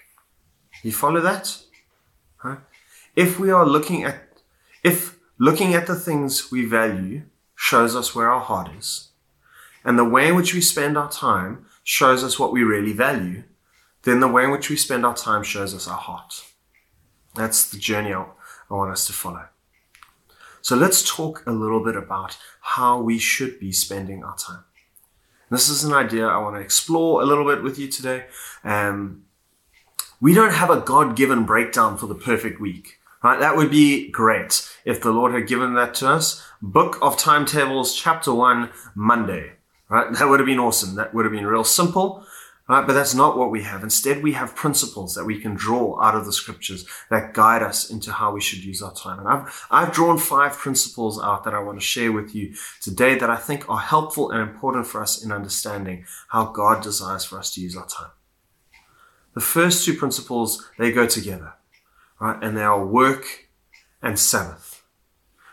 You 0.83 0.91
follow 0.91 1.21
that? 1.21 1.57
Huh? 2.37 2.57
If 3.15 3.39
we 3.39 3.51
are 3.51 3.65
looking 3.65 4.03
at, 4.03 4.15
if 4.83 5.19
looking 5.37 5.73
at 5.73 5.87
the 5.87 5.95
things 5.95 6.51
we 6.51 6.65
value 6.65 7.23
shows 7.55 7.95
us 7.95 8.15
where 8.15 8.31
our 8.31 8.41
heart 8.41 8.71
is, 8.77 9.09
and 9.83 9.97
the 9.97 10.05
way 10.05 10.27
in 10.27 10.35
which 10.35 10.53
we 10.53 10.61
spend 10.61 10.97
our 10.97 11.11
time 11.11 11.65
shows 11.83 12.23
us 12.23 12.39
what 12.39 12.51
we 12.51 12.63
really 12.63 12.93
value, 12.93 13.43
then 14.03 14.19
the 14.19 14.27
way 14.27 14.43
in 14.43 14.51
which 14.51 14.69
we 14.69 14.75
spend 14.75 15.05
our 15.05 15.15
time 15.15 15.43
shows 15.43 15.73
us 15.75 15.87
our 15.87 15.97
heart. 15.97 16.45
That's 17.35 17.69
the 17.69 17.77
journey 17.77 18.13
I 18.13 18.25
want 18.69 18.91
us 18.91 19.05
to 19.05 19.13
follow. 19.13 19.45
So 20.61 20.75
let's 20.75 21.03
talk 21.03 21.43
a 21.47 21.51
little 21.51 21.83
bit 21.83 21.95
about 21.95 22.37
how 22.61 23.01
we 23.01 23.17
should 23.17 23.59
be 23.59 23.71
spending 23.71 24.23
our 24.23 24.35
time. 24.35 24.63
This 25.49 25.69
is 25.69 25.83
an 25.83 25.93
idea 25.93 26.27
I 26.27 26.37
want 26.37 26.55
to 26.55 26.61
explore 26.61 27.21
a 27.21 27.25
little 27.25 27.45
bit 27.45 27.63
with 27.63 27.77
you 27.77 27.87
today. 27.87 28.25
Um, 28.63 29.25
we 30.21 30.33
don't 30.33 30.53
have 30.53 30.69
a 30.69 30.79
God 30.79 31.17
given 31.17 31.45
breakdown 31.45 31.97
for 31.97 32.05
the 32.05 32.15
perfect 32.15 32.61
week, 32.61 32.99
right? 33.23 33.39
That 33.39 33.57
would 33.57 33.71
be 33.71 34.09
great 34.09 34.69
if 34.85 35.01
the 35.01 35.11
Lord 35.11 35.33
had 35.33 35.47
given 35.47 35.73
that 35.73 35.95
to 35.95 36.07
us. 36.07 36.45
Book 36.61 36.99
of 37.01 37.17
Timetables, 37.17 37.95
chapter 37.95 38.33
one, 38.33 38.69
Monday, 38.95 39.53
right? 39.89 40.13
That 40.13 40.29
would 40.29 40.39
have 40.39 40.47
been 40.47 40.59
awesome. 40.59 40.95
That 40.95 41.13
would 41.13 41.25
have 41.25 41.33
been 41.33 41.47
real 41.47 41.63
simple. 41.63 42.23
Right? 42.69 42.87
But 42.87 42.93
that's 42.93 43.15
not 43.15 43.37
what 43.37 43.51
we 43.51 43.63
have. 43.63 43.83
Instead, 43.83 44.23
we 44.23 44.31
have 44.31 44.55
principles 44.55 45.13
that 45.15 45.25
we 45.25 45.41
can 45.41 45.55
draw 45.55 46.01
out 46.01 46.15
of 46.15 46.25
the 46.25 46.31
scriptures 46.31 46.87
that 47.09 47.33
guide 47.33 47.61
us 47.61 47.89
into 47.89 48.13
how 48.13 48.31
we 48.31 48.39
should 48.39 48.63
use 48.63 48.81
our 48.81 48.93
time. 48.93 49.19
And 49.19 49.27
I've, 49.27 49.67
I've 49.69 49.91
drawn 49.91 50.17
five 50.17 50.53
principles 50.53 51.21
out 51.21 51.43
that 51.43 51.53
I 51.53 51.59
want 51.59 51.81
to 51.81 51.85
share 51.85 52.13
with 52.13 52.33
you 52.33 52.53
today 52.79 53.17
that 53.17 53.29
I 53.29 53.35
think 53.35 53.69
are 53.69 53.79
helpful 53.79 54.31
and 54.31 54.39
important 54.39 54.87
for 54.87 55.01
us 55.01 55.21
in 55.21 55.33
understanding 55.33 56.05
how 56.29 56.45
God 56.45 56.81
desires 56.81 57.25
for 57.25 57.37
us 57.39 57.53
to 57.55 57.61
use 57.61 57.75
our 57.75 57.87
time. 57.87 58.11
The 59.33 59.41
first 59.41 59.85
two 59.85 59.93
principles, 59.93 60.69
they 60.77 60.91
go 60.91 61.07
together, 61.07 61.53
right? 62.19 62.41
And 62.41 62.55
they 62.57 62.63
are 62.63 62.85
work 62.85 63.49
and 64.01 64.19
Sabbath. 64.19 64.83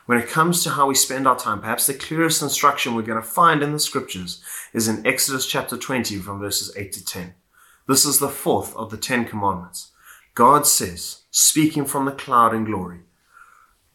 When 0.07 0.19
it 0.19 0.29
comes 0.29 0.65
to 0.65 0.71
how 0.71 0.87
we 0.87 0.95
spend 0.95 1.29
our 1.29 1.39
time, 1.39 1.61
perhaps 1.61 1.87
the 1.87 1.95
clearest 1.95 2.43
instruction 2.43 2.95
we're 2.95 3.03
going 3.03 3.21
to 3.21 3.29
find 3.29 3.63
in 3.63 3.73
the 3.73 3.79
scriptures 3.79 4.43
is 4.73 4.89
in 4.89 5.07
Exodus 5.07 5.47
chapter 5.47 5.77
20 5.77 6.17
from 6.19 6.41
verses 6.41 6.75
8 6.77 6.93
to 6.93 7.05
10. 7.05 7.35
This 7.87 8.05
is 8.05 8.19
the 8.19 8.29
fourth 8.29 8.75
of 8.75 8.91
the 8.91 8.97
Ten 8.97 9.25
Commandments. 9.27 9.93
God 10.35 10.67
says, 10.67 11.23
speaking 11.31 11.85
from 11.85 12.07
the 12.07 12.13
cloud 12.13 12.55
in 12.55 12.65
glory, 12.65 13.01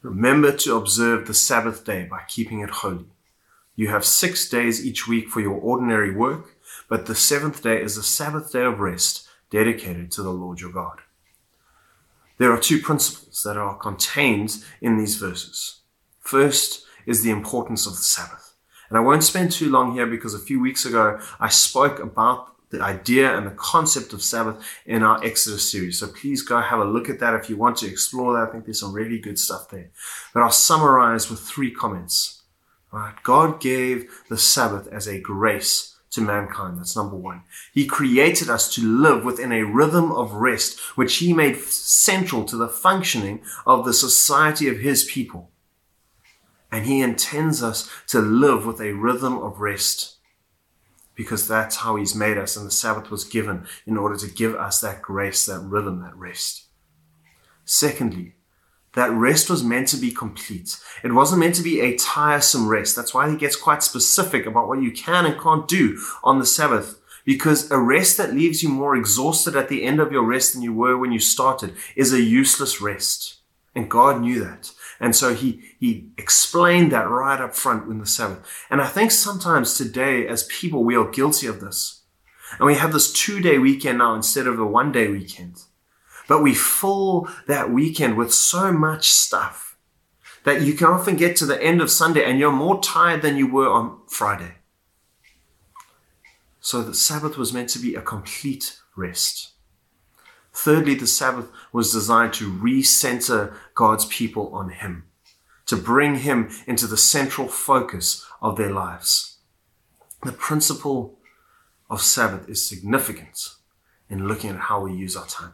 Remember 0.04 0.52
to 0.52 0.76
observe 0.76 1.28
the 1.28 1.34
Sabbath 1.34 1.86
day 1.86 2.04
by 2.04 2.24
keeping 2.28 2.60
it 2.60 2.70
holy. 2.70 3.06
You 3.78 3.88
have 3.88 4.04
six 4.04 4.50
days 4.50 4.86
each 4.86 5.08
week 5.08 5.30
for 5.30 5.40
your 5.40 5.54
ordinary 5.54 6.14
work, 6.14 6.58
but 6.90 7.06
the 7.06 7.16
seventh 7.16 7.64
day 7.64 7.82
is 7.82 7.96
the 7.96 8.04
Sabbath 8.04 8.52
day 8.52 8.66
of 8.66 8.82
rest 8.82 9.23
dedicated 9.54 10.12
to 10.12 10.24
the 10.24 10.32
Lord 10.32 10.60
your 10.60 10.72
God. 10.72 10.98
There 12.40 12.52
are 12.52 12.60
two 12.60 12.82
principles 12.82 13.44
that 13.44 13.56
are 13.56 13.78
contained 13.78 14.58
in 14.82 14.98
these 14.98 15.16
verses. 15.16 15.82
First 16.20 16.84
is 17.06 17.22
the 17.22 17.30
importance 17.30 17.86
of 17.86 17.94
the 17.94 18.02
Sabbath. 18.02 18.56
And 18.90 18.98
I 18.98 19.02
won't 19.02 19.24
spend 19.24 19.52
too 19.52 19.70
long 19.70 19.94
here 19.94 20.08
because 20.08 20.34
a 20.34 20.40
few 20.40 20.60
weeks 20.60 20.86
ago 20.86 21.20
I 21.40 21.50
spoke 21.50 22.00
about 22.00 22.48
the 22.72 22.82
idea 22.82 23.38
and 23.38 23.46
the 23.46 23.52
concept 23.52 24.12
of 24.12 24.24
Sabbath 24.24 24.58
in 24.88 25.04
our 25.04 25.24
Exodus 25.24 25.72
series. 25.72 26.00
So 26.00 26.08
please 26.08 26.42
go 26.42 26.60
have 26.60 26.80
a 26.80 26.86
look 26.86 27.08
at 27.08 27.20
that 27.20 27.36
if 27.36 27.48
you 27.48 27.56
want 27.56 27.78
to 27.78 27.88
explore 27.88 28.34
that. 28.34 28.50
I 28.50 28.52
think 28.52 28.66
there's 28.66 28.80
some 28.80 28.94
really 28.94 29.20
good 29.20 29.38
stuff 29.38 29.70
there. 29.70 29.92
But 30.34 30.42
I'll 30.42 30.50
summarize 30.50 31.30
with 31.30 31.40
three 31.40 31.70
comments. 31.70 32.42
Right? 32.92 33.14
God 33.22 33.62
gave 33.62 34.10
the 34.30 34.38
Sabbath 34.38 34.88
as 34.88 35.08
a 35.08 35.20
grace 35.20 35.93
to 36.14 36.22
mankind. 36.22 36.80
That's 36.80 36.96
number 36.96 37.16
one. 37.16 37.44
He 37.74 37.86
created 37.86 38.50
us 38.50 38.74
to 38.76 38.82
live 38.82 39.24
within 39.24 39.52
a 39.52 39.64
rhythm 39.64 40.12
of 40.12 40.34
rest, 40.34 40.80
which 40.96 41.18
he 41.18 41.34
made 41.34 41.58
central 41.58 42.46
to 42.46 42.56
the 42.56 42.70
functioning 42.70 43.42
of 43.66 43.86
the 43.86 43.94
society 43.94 44.68
of 44.68 44.80
his 44.80 45.04
people. 45.04 45.52
And 46.74 46.88
He 46.88 47.02
intends 47.02 47.62
us 47.62 47.88
to 48.08 48.20
live 48.20 48.66
with 48.66 48.82
a 48.82 48.94
rhythm 48.94 49.38
of 49.38 49.62
rest 49.62 50.16
because 51.14 51.48
that's 51.48 51.76
how 51.76 51.98
He's 51.98 52.16
made 52.16 52.36
us. 52.36 52.58
And 52.58 52.66
the 52.66 52.72
Sabbath 52.72 53.12
was 53.12 53.26
given 53.26 53.68
in 53.86 53.96
order 53.96 54.18
to 54.18 54.28
give 54.28 54.56
us 54.56 54.82
that 54.82 55.04
grace, 55.04 55.46
that 55.46 55.60
rhythm, 55.60 56.02
that 56.02 56.16
rest. 56.16 56.64
Secondly, 57.64 58.34
that 58.94 59.12
rest 59.12 59.50
was 59.50 59.64
meant 59.64 59.88
to 59.90 59.98
be 59.98 60.12
complete. 60.12 60.80
It 61.04 61.14
wasn't 61.14 61.40
meant 61.40 61.56
to 61.56 61.64
be 61.64 61.82
a 61.82 61.98
tiresome 61.98 62.68
rest. 62.68 62.96
That's 62.96 63.14
why 63.14 63.30
he 63.30 63.38
gets 63.38 63.56
quite 63.56 63.84
specific 63.84 64.46
about 64.46 64.68
what 64.68 64.82
you 64.82 64.92
can 64.92 65.26
and 65.26 65.40
can't 65.40 65.68
do 65.68 66.00
on 66.24 66.40
the 66.40 66.46
Sabbath. 66.46 67.00
Because 67.26 67.72
a 67.72 67.80
rest 67.80 68.18
that 68.18 68.34
leaves 68.34 68.62
you 68.62 68.70
more 68.70 68.96
exhausted 68.96 69.56
at 69.56 69.70
the 69.70 69.84
end 69.84 70.00
of 70.00 70.12
your 70.12 70.24
rest 70.24 70.54
than 70.54 70.62
you 70.62 70.74
were 70.74 70.98
when 70.98 71.12
you 71.12 71.20
started 71.20 71.74
is 71.96 72.12
a 72.12 72.22
useless 72.22 72.82
rest. 72.82 73.38
And 73.74 73.90
God 73.90 74.22
knew 74.22 74.44
that. 74.44 74.72
And 75.00 75.16
so 75.16 75.34
he, 75.34 75.62
he 75.80 76.10
explained 76.18 76.92
that 76.92 77.10
right 77.10 77.42
up 77.42 77.56
front 77.56 77.90
in 77.90 78.00
the 78.00 78.06
Sabbath. 78.06 78.46
And 78.70 78.82
I 78.82 78.88
think 78.88 79.12
sometimes 79.12 79.78
today, 79.78 80.28
as 80.28 80.44
people, 80.44 80.84
we 80.84 80.96
are 80.96 81.10
guilty 81.10 81.48
of 81.48 81.62
this. 81.62 82.02
And 82.60 82.68
we 82.68 82.76
have 82.76 82.94
this 82.94 83.12
two 83.12 83.40
day 83.40 83.58
weekend 83.58 83.98
now 83.98 84.14
instead 84.14 84.46
of 84.46 84.60
a 84.60 84.66
one 84.66 84.92
day 84.92 85.08
weekend. 85.08 85.64
But 86.28 86.42
we 86.42 86.54
fill 86.54 87.28
that 87.48 87.72
weekend 87.72 88.18
with 88.18 88.34
so 88.34 88.72
much 88.72 89.12
stuff 89.12 89.78
that 90.44 90.62
you 90.62 90.74
can 90.74 90.88
often 90.88 91.16
get 91.16 91.36
to 91.38 91.46
the 91.46 91.62
end 91.62 91.82
of 91.82 91.90
Sunday 91.90 92.24
and 92.24 92.40
you're 92.40 92.52
more 92.52 92.82
tired 92.82 93.22
than 93.22 93.38
you 93.38 93.48
were 93.48 93.70
on 93.70 94.00
Friday. 94.08 94.56
So 96.60 96.82
the 96.82 96.94
Sabbath 96.94 97.38
was 97.38 97.54
meant 97.54 97.70
to 97.70 97.80
be 97.80 97.96
a 97.96 98.02
complete 98.02 98.80
rest. 98.96 99.52
Thirdly, 100.54 100.96
the 100.96 101.08
Sabbath 101.08 101.50
was 101.72 101.92
designed 101.92 102.34
to 102.34 102.52
recenter 102.52 103.56
God's 103.74 104.06
people 104.06 104.54
on 104.54 104.70
Him, 104.70 105.06
to 105.66 105.76
bring 105.76 106.20
Him 106.20 106.50
into 106.68 106.88
the 106.88 106.98
central 106.98 107.48
focus 107.48 108.26
of 108.42 108.56
their 108.56 108.70
lives. 108.70 109.38
The 110.24 110.32
principle 110.32 111.18
of 111.90 112.02
Sabbath 112.02 112.48
is 112.48 112.66
significant 112.66 113.56
in 114.10 114.28
looking 114.28 114.52
at 114.52 114.60
how 114.60 114.82
we 114.82 114.94
use 114.94 115.18
our 115.18 115.26
time. 115.26 115.54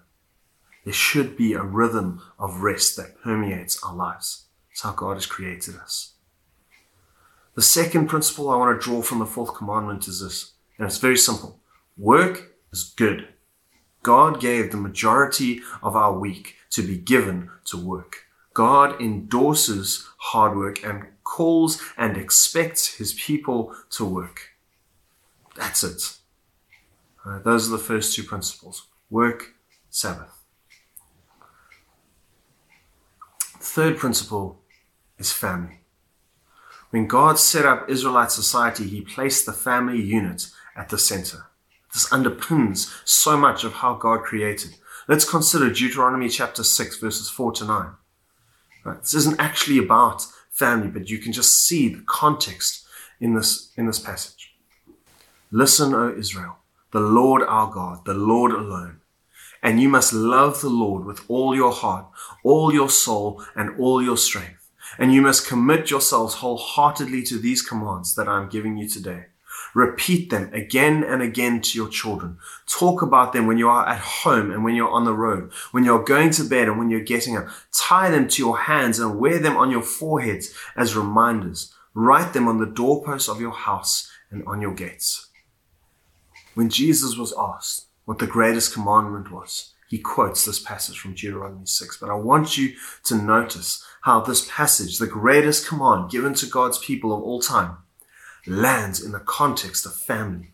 There 0.84 0.94
should 0.94 1.36
be 1.38 1.54
a 1.54 1.62
rhythm 1.62 2.22
of 2.38 2.62
rest 2.62 2.96
that 2.98 3.22
permeates 3.22 3.82
our 3.84 3.96
lives. 3.96 4.46
It's 4.72 4.82
how 4.82 4.94
God 4.94 5.16
has 5.16 5.26
created 5.26 5.76
us. 5.76 6.14
The 7.56 7.62
second 7.62 8.08
principle 8.08 8.50
I 8.50 8.56
want 8.56 8.80
to 8.80 8.84
draw 8.84 9.02
from 9.02 9.20
the 9.20 9.26
fourth 9.26 9.54
commandment 9.54 10.08
is 10.08 10.22
this, 10.22 10.54
and 10.78 10.88
it's 10.88 10.98
very 10.98 11.18
simple. 11.18 11.60
Work 11.98 12.54
is 12.72 12.94
good. 12.96 13.28
God 14.04 14.40
gave 14.40 14.72
the 14.72 14.78
majority 14.78 15.62
of 15.84 15.96
our 15.96 16.18
week 16.18 16.56
to 16.72 16.82
be 16.82 16.98
given 16.98 17.50
to 17.66 17.78
work. 17.78 18.28
God 18.54 19.02
endorses 19.02 20.08
hard 20.18 20.58
work 20.58 20.84
and 20.84 21.08
calls 21.24 21.82
and 21.98 22.18
expects 22.18 22.96
his 22.96 23.14
people 23.14 23.76
to 23.92 24.06
work. 24.06 24.56
That's 25.56 25.84
it. 25.84 26.18
Right, 27.26 27.44
those 27.44 27.68
are 27.68 27.72
the 27.72 27.84
first 27.84 28.16
two 28.16 28.24
principles 28.24 28.88
work, 29.10 29.56
Sabbath. 29.90 30.39
Third 33.60 33.98
principle 33.98 34.62
is 35.18 35.32
family. 35.32 35.80
When 36.92 37.08
God 37.08 37.38
set 37.38 37.66
up 37.66 37.90
Israelite 37.90 38.32
society, 38.32 38.88
he 38.88 39.02
placed 39.02 39.46
the 39.46 39.54
family 39.54 40.02
unit 40.02 40.50
at 40.76 40.90
the 40.90 40.98
center. 40.98 41.46
This 41.94 42.10
underpins 42.10 42.92
so 43.06 43.38
much 43.38 43.64
of 43.64 43.74
how 43.74 43.96
God 43.96 44.22
created. 44.22 44.76
Let's 45.08 45.30
consider 45.30 45.70
Deuteronomy 45.72 46.30
chapter 46.30 46.64
6, 46.64 46.98
verses 47.00 47.30
4 47.30 47.52
to 47.54 47.66
9. 47.66 47.92
Right? 48.86 49.02
This 49.02 49.14
isn't 49.16 49.40
actually 49.40 49.78
about 49.78 50.26
family, 50.52 50.88
but 50.88 51.10
you 51.10 51.18
can 51.18 51.34
just 51.34 51.54
see 51.54 51.90
the 51.90 52.04
context 52.06 52.86
in 53.20 53.34
this, 53.34 53.72
in 53.76 53.88
this 53.88 54.00
passage. 54.00 54.56
Listen, 55.52 55.94
O 55.94 56.16
Israel, 56.16 56.58
the 56.92 57.00
Lord 57.00 57.42
our 57.44 57.70
God, 57.72 58.06
the 58.06 58.14
Lord 58.14 58.52
alone. 58.52 58.99
And 59.62 59.82
you 59.82 59.90
must 59.90 60.14
love 60.14 60.62
the 60.62 60.70
Lord 60.70 61.06
with 61.06 61.24
all 61.28 61.56
your 61.56 61.72
heart, 61.72 62.06
all 62.44 62.74
your 62.74 62.90
soul, 62.90 63.44
and 63.56 63.80
all 63.80 64.02
your 64.02 64.18
strength. 64.18 64.70
And 64.98 65.14
you 65.14 65.22
must 65.22 65.48
commit 65.48 65.92
yourselves 65.92 66.36
wholeheartedly 66.36 67.24
to 67.24 67.38
these 67.38 67.62
commands 67.62 68.16
that 68.16 68.28
I 68.28 68.42
am 68.42 68.50
giving 68.50 68.78
you 68.78 68.88
today 68.88 69.26
Repeat 69.74 70.30
them 70.30 70.52
again 70.54 71.04
and 71.04 71.22
again 71.22 71.62
to 71.62 71.78
your 71.78 71.90
children. 71.90 72.38
Talk 72.68 73.02
about 73.02 73.34
them 73.34 73.46
when 73.48 73.58
you 73.58 73.70
are 73.70 73.88
at 73.88 74.00
home 74.00 74.52
and 74.52 74.64
when 74.64 74.76
you're 74.76 74.90
on 74.90 75.06
the 75.06 75.14
road, 75.14 75.52
when 75.72 75.84
you're 75.84 76.04
going 76.04 76.32
to 76.32 76.44
bed 76.44 76.68
and 76.68 76.80
when 76.80 76.90
you're 76.90 77.02
getting 77.02 77.38
up. 77.38 77.48
Tie 77.72 78.10
them 78.10 78.28
to 78.30 78.42
your 78.42 78.58
hands 78.58 79.00
and 79.00 79.20
wear 79.20 79.40
them 79.40 79.58
on 79.58 79.72
your 79.72 79.84
foreheads 79.84 80.54
as 80.76 80.96
reminders. 80.96 81.74
Write 81.94 82.34
them 82.34 82.48
on 82.48 82.58
the 82.58 82.66
doorposts 82.66 83.30
of 83.30 83.42
your 83.42 83.52
house 83.52 84.12
and 84.32 84.44
on 84.46 84.62
your 84.62 84.74
gates. 84.74 85.28
When 86.56 86.70
Jesus 86.70 87.16
was 87.18 87.34
asked 87.38 87.88
what 88.10 88.18
the 88.18 88.26
greatest 88.26 88.74
commandment 88.74 89.32
was, 89.32 89.76
he 89.88 90.00
quotes 90.00 90.44
this 90.44 90.58
passage 90.58 90.98
from 90.98 91.14
Deuteronomy 91.14 91.68
6. 91.68 91.98
But 91.98 92.10
I 92.10 92.16
want 92.16 92.58
you 92.58 92.74
to 93.04 93.14
notice 93.14 93.86
how 94.02 94.20
this 94.22 94.50
passage, 94.50 94.98
the 94.98 95.06
greatest 95.06 95.68
command 95.68 96.10
given 96.10 96.34
to 96.34 96.48
God's 96.48 96.80
people 96.80 97.14
of 97.14 97.22
all 97.22 97.40
time, 97.40 97.78
lands 98.48 99.00
in 99.00 99.12
the 99.12 99.20
context 99.20 99.86
of 99.86 99.94
family. 99.96 100.54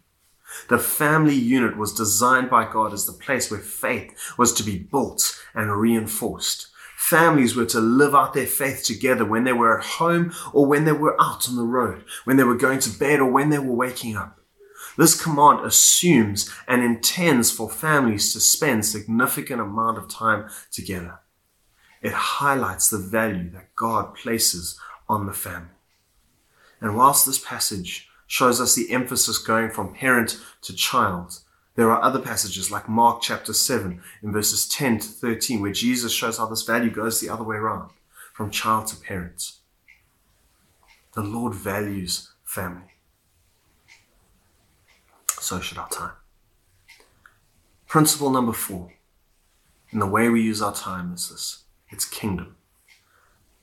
The 0.68 0.78
family 0.78 1.34
unit 1.34 1.78
was 1.78 1.94
designed 1.94 2.50
by 2.50 2.70
God 2.70 2.92
as 2.92 3.06
the 3.06 3.14
place 3.14 3.50
where 3.50 3.62
faith 3.62 4.34
was 4.38 4.52
to 4.56 4.64
be 4.64 4.78
built 4.78 5.42
and 5.54 5.80
reinforced. 5.80 6.68
Families 6.98 7.56
were 7.56 7.68
to 7.68 7.80
live 7.80 8.14
out 8.14 8.34
their 8.34 8.48
faith 8.48 8.84
together 8.84 9.24
when 9.24 9.46
they 9.46 9.54
were 9.54 9.80
at 9.80 9.86
home 9.86 10.34
or 10.52 10.66
when 10.66 10.84
they 10.84 10.92
were 10.92 11.16
out 11.22 11.48
on 11.48 11.56
the 11.56 11.64
road, 11.64 12.04
when 12.26 12.36
they 12.36 12.44
were 12.44 12.56
going 12.56 12.80
to 12.80 13.00
bed 13.00 13.22
or 13.22 13.32
when 13.32 13.50
they 13.50 13.60
were 13.60 13.74
waking 13.74 14.18
up. 14.18 14.42
This 14.98 15.22
command 15.22 15.66
assumes 15.66 16.50
and 16.68 16.82
intends 16.84 17.52
for 17.52 17.70
families 17.70 18.32
to 18.34 18.40
spend 18.40 18.86
significant 18.86 19.62
amount 19.62 19.98
of 19.98 20.08
time 20.08 20.50
together. 20.72 21.20
It 22.02 22.14
highlights 22.14 22.90
the 22.90 22.98
value 22.98 23.50
that 23.52 23.75
God 23.75 24.16
places 24.16 24.80
on 25.10 25.25
the 25.25 25.34
family. 25.34 25.70
And 26.80 26.96
whilst 26.96 27.25
this 27.25 27.40
passage 27.40 28.10
shows 28.28 28.62
us 28.62 28.75
the 28.75 28.92
emphasis 28.92 29.38
going 29.38 29.70
from 29.70 29.94
parent 29.94 30.40
to 30.62 30.75
child, 30.75 31.40
there 31.75 31.92
are 31.92 32.02
other 32.02 32.20
passages 32.20 32.72
like 32.72 32.88
Mark 32.88 33.22
chapter 33.22 33.54
7 33.54 34.02
in 34.24 34.32
verses 34.32 34.68
10 34.68 35.00
to 35.00 35.08
13 35.08 35.62
where 35.62 35.72
Jesus 35.72 36.14
shows 36.14 36.38
how 36.38 36.46
this 36.46 36.64
value 36.64 36.90
goes 36.90 37.20
the 37.20 37.30
other 37.30 37.44
way 37.44 37.58
around, 37.58 37.92
from 38.34 38.50
child 38.50 38.88
to 38.88 38.96
parent. 38.96 39.54
The 41.14 41.22
Lord 41.22 41.54
values 41.54 42.32
family. 42.44 42.95
So 45.46 45.60
should 45.60 45.78
our 45.78 45.90
time. 45.90 46.14
Principle 47.88 48.32
number 48.32 48.52
four 48.52 48.94
in 49.92 50.00
the 50.00 50.08
way 50.08 50.28
we 50.28 50.42
use 50.42 50.60
our 50.60 50.74
time 50.74 51.14
is 51.14 51.30
this 51.30 51.66
it's 51.88 52.04
kingdom. 52.04 52.56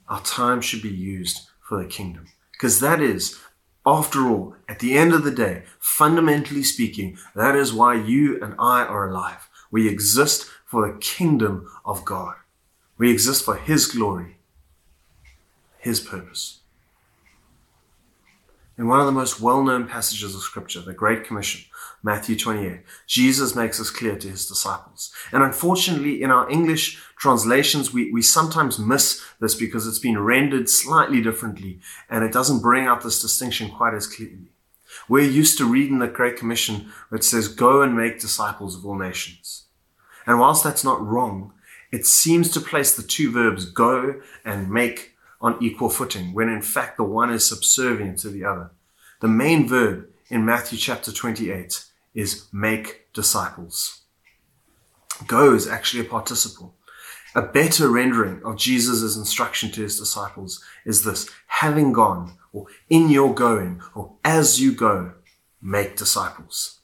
Our 0.09 0.21
time 0.21 0.61
should 0.61 0.81
be 0.81 0.91
used 0.91 1.49
for 1.61 1.83
the 1.83 1.89
kingdom. 1.89 2.27
Because 2.53 2.79
that 2.79 3.01
is 3.01 3.41
after 3.85 4.29
all, 4.29 4.55
at 4.69 4.79
the 4.79 4.97
end 4.97 5.13
of 5.13 5.25
the 5.25 5.33
day, 5.33 5.65
fundamentally 5.81 6.63
speaking, 6.63 7.19
that 7.35 7.57
is 7.57 7.73
why 7.73 7.95
you 7.95 8.41
and 8.41 8.55
I 8.61 8.85
are 8.85 9.11
alive. 9.11 9.51
We 9.73 9.89
exist 9.89 10.49
for 10.65 10.87
the 10.87 10.99
kingdom 11.01 11.69
of 11.85 12.05
God. 12.05 12.37
We 12.97 13.11
exist 13.11 13.45
for 13.45 13.57
His 13.57 13.87
glory, 13.87 14.37
His 15.79 15.99
purpose. 15.99 16.61
In 18.79 18.89
one 18.89 19.01
of 19.01 19.07
the 19.07 19.13
most 19.13 19.41
well 19.41 19.63
known 19.63 19.87
passages 19.87 20.35
of 20.35 20.41
Scripture, 20.43 20.81
the 20.81 20.95
Great 20.95 21.25
Commission, 21.25 21.63
Matthew 22.05 22.37
28, 22.37 22.81
Jesus 23.07 23.55
makes 23.55 23.79
this 23.79 23.91
clear 23.91 24.17
to 24.17 24.29
his 24.29 24.47
disciples. 24.47 25.13
And 25.31 25.43
unfortunately, 25.43 26.21
in 26.21 26.33
our 26.33 26.51
English 26.51 27.01
translations, 27.17 27.93
we, 27.93 28.11
we 28.11 28.23
sometimes 28.23 28.79
miss 28.79 29.23
this 29.41 29.55
because 29.55 29.87
it's 29.87 30.01
been 30.01 30.19
rendered 30.19 30.69
slightly 30.69 31.21
differently 31.21 31.79
and 32.11 32.25
it 32.25 32.33
doesn't 32.33 32.63
bring 32.63 32.87
out 32.87 33.03
this 33.03 33.23
distinction 33.23 33.71
quite 33.71 33.95
as 33.95 34.09
clearly. 34.09 34.51
We're 35.09 35.31
used 35.31 35.59
to 35.59 35.65
reading 35.65 36.01
the 36.01 36.09
Great 36.09 36.37
Commission 36.37 36.93
it 37.13 37.23
says, 37.23 37.47
Go 37.47 37.83
and 37.83 37.97
make 37.97 38.21
disciples 38.21 38.77
of 38.77 38.85
all 38.85 38.99
nations. 38.99 39.67
And 40.27 40.41
whilst 40.41 40.65
that's 40.65 40.85
not 40.85 41.05
wrong, 41.07 41.53
it 41.93 42.07
seems 42.07 42.51
to 42.51 42.61
place 42.61 42.95
the 42.95 43.03
two 43.03 43.31
verbs 43.31 43.65
go 43.67 44.21
and 44.45 44.71
make 44.71 45.15
on 45.41 45.57
equal 45.63 45.89
footing, 45.89 46.33
when 46.33 46.49
in 46.49 46.63
fact 46.63 46.97
the 46.97 47.05
one 47.05 47.31
is 47.31 47.47
subservient 47.47 48.19
to 48.21 48.29
the 48.29 48.45
other. 48.45 48.71
The 49.21 49.29
main 49.29 49.69
verb 49.69 50.09
in 50.29 50.45
Matthew 50.45 50.79
chapter 50.79 51.13
28 51.13 51.85
is 52.15 52.47
make 52.53 53.13
disciples. 53.13 54.03
Go 55.27 55.55
is 55.55 55.69
actually 55.69 56.07
a 56.07 56.09
participle. 56.09 56.75
A 57.35 57.43
better 57.43 57.89
rendering 57.89 58.43
of 58.45 58.59
Jesus' 58.59 59.17
instruction 59.17 59.71
to 59.73 59.83
his 59.83 59.99
disciples 59.99 60.63
is 60.85 61.05
this 61.05 61.31
having 61.47 61.93
gone, 61.93 62.37
or 62.53 62.67
in 62.91 63.09
your 63.09 63.35
going, 63.35 63.81
or 63.95 64.17
as 64.25 64.61
you 64.61 64.73
go, 64.73 65.15
make 65.63 65.97
disciples. 65.97 66.81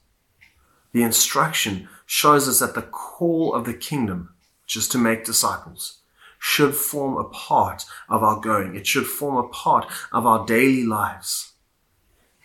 The 0.92 1.02
instruction 1.02 1.88
shows 2.06 2.48
us 2.48 2.60
that 2.60 2.74
the 2.74 2.82
call 2.82 3.54
of 3.54 3.66
the 3.66 3.74
kingdom, 3.74 4.34
which 4.64 4.76
is 4.76 4.88
to 4.88 4.98
make 4.98 5.24
disciples, 5.24 6.00
should 6.38 6.74
form 6.74 7.16
a 7.16 7.28
part 7.28 7.84
of 8.08 8.22
our 8.22 8.40
going. 8.40 8.74
It 8.74 8.86
should 8.86 9.06
form 9.06 9.36
a 9.36 9.48
part 9.48 9.86
of 10.12 10.24
our 10.24 10.46
daily 10.46 10.84
lives. 10.84 11.52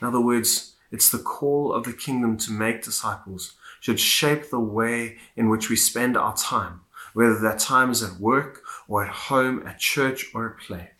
In 0.02 0.08
other 0.08 0.20
words, 0.20 0.73
it's 0.94 1.10
the 1.10 1.18
call 1.18 1.74
of 1.74 1.86
the 1.86 1.92
kingdom 1.92 2.38
to 2.38 2.52
make 2.52 2.84
disciples 2.84 3.54
should 3.80 4.00
shape 4.00 4.52
the 4.52 4.60
way 4.60 5.18
in 5.36 5.50
which 5.50 5.68
we 5.68 5.76
spend 5.76 6.16
our 6.16 6.36
time, 6.38 6.82
whether 7.16 7.40
that 7.40 7.58
time 7.58 7.90
is 7.90 8.04
at 8.04 8.20
work 8.20 8.62
or 8.88 9.04
at 9.04 9.12
home, 9.12 9.66
at 9.66 9.80
church 9.80 10.28
or 10.36 10.52
at 10.52 10.60
play. 10.60 10.92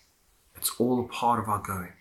It's 0.56 0.72
all 0.80 1.00
a 1.00 1.08
part 1.08 1.40
of 1.40 1.48
our 1.48 1.62
going. 1.62 1.94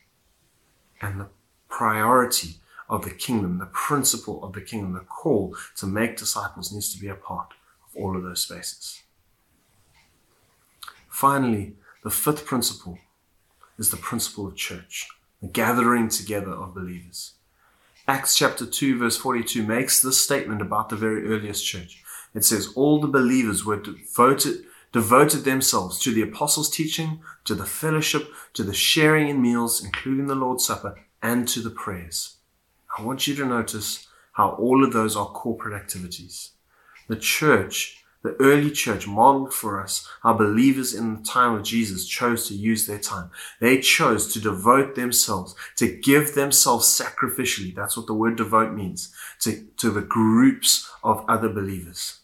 And 1.02 1.20
the 1.20 1.28
priority 1.68 2.56
of 2.88 3.04
the 3.04 3.10
kingdom, 3.10 3.58
the 3.58 3.66
principle 3.66 4.42
of 4.42 4.54
the 4.54 4.62
kingdom, 4.62 4.94
the 4.94 5.00
call 5.00 5.54
to 5.76 5.86
make 5.86 6.16
disciples 6.16 6.72
needs 6.72 6.94
to 6.94 7.00
be 7.00 7.08
a 7.08 7.14
part 7.14 7.48
of 7.86 7.94
all 7.94 8.16
of 8.16 8.22
those 8.22 8.42
spaces. 8.42 9.02
Finally, 11.10 11.74
the 12.04 12.10
fifth 12.10 12.46
principle 12.46 12.96
is 13.78 13.90
the 13.90 13.98
principle 13.98 14.46
of 14.46 14.56
church, 14.56 15.08
the 15.42 15.48
gathering 15.48 16.08
together 16.08 16.52
of 16.52 16.74
believers. 16.74 17.34
Acts 18.08 18.36
chapter 18.36 18.66
2 18.66 18.98
verse 18.98 19.16
42 19.16 19.62
makes 19.64 20.02
this 20.02 20.20
statement 20.20 20.60
about 20.60 20.88
the 20.88 20.96
very 20.96 21.28
earliest 21.28 21.64
church. 21.64 22.02
It 22.34 22.44
says, 22.44 22.72
all 22.74 23.00
the 23.00 23.06
believers 23.06 23.64
were 23.64 23.80
devoted, 23.80 24.64
devoted 24.90 25.44
themselves 25.44 26.00
to 26.00 26.12
the 26.12 26.22
apostles' 26.22 26.70
teaching, 26.70 27.20
to 27.44 27.54
the 27.54 27.66
fellowship, 27.66 28.32
to 28.54 28.64
the 28.64 28.74
sharing 28.74 29.28
in 29.28 29.40
meals, 29.40 29.84
including 29.84 30.26
the 30.26 30.34
Lord's 30.34 30.66
Supper, 30.66 30.98
and 31.22 31.46
to 31.48 31.60
the 31.60 31.70
prayers. 31.70 32.38
I 32.98 33.02
want 33.02 33.28
you 33.28 33.36
to 33.36 33.44
notice 33.44 34.08
how 34.32 34.50
all 34.52 34.82
of 34.82 34.92
those 34.92 35.14
are 35.14 35.26
corporate 35.26 35.80
activities. 35.80 36.52
The 37.08 37.16
church 37.16 38.01
the 38.22 38.36
early 38.40 38.70
church 38.70 39.06
modeled 39.06 39.52
for 39.52 39.80
us 39.80 40.08
how 40.22 40.32
believers 40.32 40.94
in 40.94 41.16
the 41.16 41.22
time 41.22 41.54
of 41.54 41.64
Jesus 41.64 42.06
chose 42.06 42.48
to 42.48 42.54
use 42.54 42.86
their 42.86 42.98
time. 42.98 43.30
They 43.60 43.80
chose 43.80 44.32
to 44.32 44.40
devote 44.40 44.94
themselves, 44.94 45.54
to 45.76 45.88
give 45.88 46.34
themselves 46.34 46.86
sacrificially. 46.86 47.74
That's 47.74 47.96
what 47.96 48.06
the 48.06 48.14
word 48.14 48.36
devote 48.36 48.72
means 48.72 49.12
to, 49.40 49.66
to 49.78 49.90
the 49.90 50.02
groups 50.02 50.90
of 51.02 51.24
other 51.28 51.48
believers. 51.48 52.20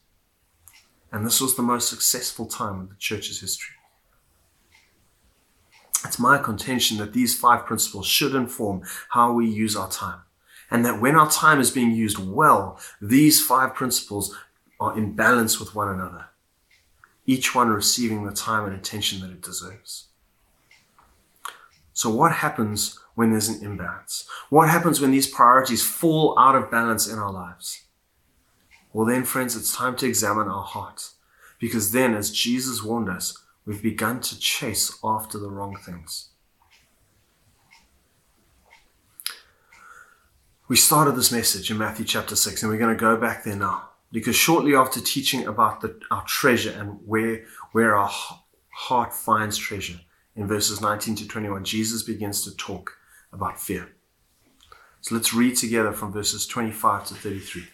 And 1.11 1.27
this 1.27 1.41
was 1.41 1.57
the 1.57 1.63
most 1.63 1.89
successful 1.89 2.47
time 2.47 2.81
in 2.81 2.89
the 2.89 2.97
church's 2.99 3.41
history. 3.41 3.75
It's 6.05 6.19
my 6.19 6.39
contention 6.39 6.99
that 6.99 7.13
these 7.13 7.37
five 7.37 7.67
principles 7.67 8.07
should 8.07 8.35
inform 8.35 8.83
how 9.11 9.33
we 9.33 9.49
use 9.49 9.75
our 9.75 9.91
time. 9.91 10.21
And 10.71 10.85
that 10.85 11.01
when 11.01 11.17
our 11.17 11.31
time 11.31 11.61
is 11.61 11.71
being 11.71 11.93
used 11.93 12.19
well, 12.19 12.79
these 13.01 13.45
five 13.45 13.75
principles 13.75 14.37
are 14.81 14.97
in 14.97 15.13
balance 15.13 15.59
with 15.59 15.75
one 15.75 15.89
another, 15.89 16.27
each 17.27 17.55
one 17.55 17.69
receiving 17.69 18.25
the 18.25 18.33
time 18.33 18.65
and 18.65 18.75
attention 18.75 19.21
that 19.21 19.31
it 19.31 19.43
deserves. 19.43 20.07
So, 21.93 22.11
what 22.11 22.33
happens 22.33 22.99
when 23.15 23.33
there's 23.33 23.49
an 23.49 23.65
imbalance? 23.65 24.29
What 24.51 24.69
happens 24.69 25.01
when 25.01 25.11
these 25.11 25.27
priorities 25.27 25.85
fall 25.85 26.39
out 26.39 26.55
of 26.55 26.71
balance 26.71 27.09
in 27.09 27.19
our 27.19 27.33
lives? 27.33 27.83
Well, 28.93 29.07
then, 29.07 29.25
friends, 29.25 29.57
it's 29.57 29.77
time 29.77 29.97
to 29.97 30.07
examine 30.07 30.49
our 30.49 30.63
hearts. 30.63 31.17
Because 31.59 31.91
then, 31.91 32.15
as 32.15 32.31
Jesus 32.31 32.83
warned 32.83 33.09
us, 33.09 33.37
we've 33.67 33.83
begun 33.83 34.21
to 34.21 34.39
chase 34.39 34.97
after 35.03 35.39
the 35.39 35.51
wrong 35.51 35.77
things. 35.77 36.29
We 40.69 40.77
started 40.77 41.17
this 41.17 41.33
message 41.33 41.71
in 41.71 41.79
Matthew 41.79 42.05
chapter 42.05 42.37
6, 42.37 42.63
and 42.63 42.71
we're 42.71 42.79
going 42.79 42.97
to 42.97 43.01
go 43.01 43.17
back 43.17 43.43
there 43.43 43.57
now. 43.57 43.88
Because 44.11 44.37
shortly 44.37 44.75
after 44.75 45.01
teaching 45.01 45.47
about 45.47 45.81
the, 45.81 46.01
our 46.11 46.25
treasure 46.25 46.71
and 46.71 46.99
where, 47.05 47.45
where 47.73 47.95
our 47.95 48.11
heart 48.71 49.13
finds 49.13 49.57
treasure, 49.57 50.01
in 50.39 50.47
verses 50.47 50.81
19 50.81 51.17
to 51.17 51.27
21, 51.27 51.65
Jesus 51.65 52.05
begins 52.05 52.45
to 52.45 52.57
talk 52.57 52.97
about 53.33 53.61
fear. 53.61 53.89
So 55.01 55.17
let's 55.17 55.35
read 55.35 55.57
together 55.57 55.93
from 55.93 56.13
verses 56.13 56.47
25 56.47 57.07
to 57.07 57.15
33. 57.15 57.65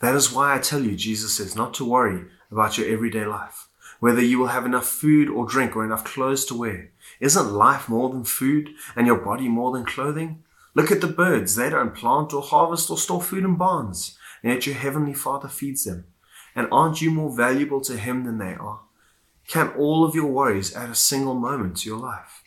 That 0.00 0.14
is 0.14 0.32
why 0.32 0.54
I 0.54 0.58
tell 0.58 0.82
you, 0.82 0.96
Jesus 0.96 1.34
says, 1.34 1.54
not 1.54 1.74
to 1.74 1.84
worry 1.88 2.24
about 2.50 2.78
your 2.78 2.88
everyday 2.88 3.26
life, 3.26 3.68
whether 4.00 4.22
you 4.22 4.38
will 4.38 4.48
have 4.48 4.64
enough 4.64 4.86
food 4.86 5.28
or 5.28 5.46
drink 5.46 5.76
or 5.76 5.84
enough 5.84 6.04
clothes 6.04 6.46
to 6.46 6.58
wear. 6.58 6.90
Isn't 7.20 7.52
life 7.52 7.90
more 7.90 8.08
than 8.08 8.24
food 8.24 8.70
and 8.96 9.06
your 9.06 9.18
body 9.18 9.48
more 9.48 9.70
than 9.70 9.84
clothing? 9.84 10.42
Look 10.74 10.90
at 10.90 11.02
the 11.02 11.08
birds. 11.08 11.56
They 11.56 11.68
don't 11.68 11.94
plant 11.94 12.32
or 12.32 12.40
harvest 12.40 12.90
or 12.90 12.96
store 12.96 13.20
food 13.20 13.44
in 13.44 13.56
barns 13.56 14.18
and 14.42 14.52
yet 14.52 14.66
your 14.66 14.76
heavenly 14.76 15.14
Father 15.14 15.48
feeds 15.48 15.84
them. 15.84 16.06
And 16.54 16.68
aren't 16.70 17.00
you 17.00 17.10
more 17.10 17.34
valuable 17.34 17.80
to 17.82 17.96
Him 17.96 18.24
than 18.24 18.38
they 18.38 18.54
are? 18.54 18.80
Can 19.48 19.68
all 19.70 20.04
of 20.04 20.14
your 20.14 20.26
worries 20.26 20.74
add 20.74 20.90
a 20.90 20.94
single 20.94 21.34
moment 21.34 21.78
to 21.78 21.88
your 21.88 21.98
life? 21.98 22.42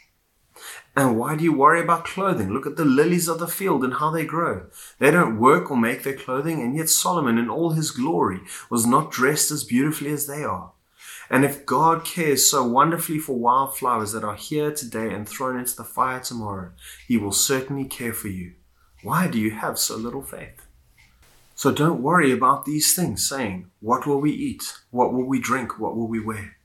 And 0.95 1.17
why 1.17 1.35
do 1.35 1.43
you 1.43 1.51
worry 1.51 1.81
about 1.81 2.05
clothing? 2.05 2.53
Look 2.53 2.65
at 2.65 2.77
the 2.77 2.85
lilies 2.85 3.27
of 3.27 3.39
the 3.39 3.47
field 3.47 3.83
and 3.83 3.95
how 3.95 4.11
they 4.11 4.25
grow. 4.25 4.67
They 4.99 5.11
don't 5.11 5.39
work 5.39 5.69
or 5.69 5.75
make 5.75 6.03
their 6.03 6.15
clothing, 6.15 6.61
and 6.61 6.75
yet 6.75 6.89
Solomon 6.89 7.37
in 7.37 7.49
all 7.49 7.71
his 7.71 7.91
glory 7.91 8.39
was 8.69 8.85
not 8.85 9.11
dressed 9.11 9.51
as 9.51 9.65
beautifully 9.65 10.11
as 10.11 10.25
they 10.25 10.43
are. 10.43 10.71
And 11.29 11.43
if 11.43 11.65
God 11.65 12.05
cares 12.05 12.49
so 12.49 12.63
wonderfully 12.63 13.19
for 13.19 13.37
wildflowers 13.37 14.11
that 14.11 14.23
are 14.23 14.35
here 14.35 14.71
today 14.71 15.11
and 15.11 15.27
thrown 15.27 15.57
into 15.57 15.75
the 15.75 15.83
fire 15.83 16.19
tomorrow, 16.19 16.71
He 17.07 17.17
will 17.17 17.31
certainly 17.31 17.85
care 17.85 18.13
for 18.13 18.27
you. 18.27 18.53
Why 19.01 19.27
do 19.27 19.39
you 19.39 19.51
have 19.51 19.79
so 19.79 19.97
little 19.97 20.21
faith? 20.21 20.64
So 21.55 21.71
don't 21.71 22.03
worry 22.03 22.31
about 22.31 22.65
these 22.65 22.93
things, 22.93 23.27
saying, 23.27 23.71
What 23.79 24.05
will 24.05 24.19
we 24.19 24.31
eat? 24.31 24.73
What 24.91 25.13
will 25.13 25.23
we 25.25 25.39
drink? 25.39 25.79
What 25.79 25.95
will 25.95 26.07
we 26.07 26.19
wear? 26.19 26.57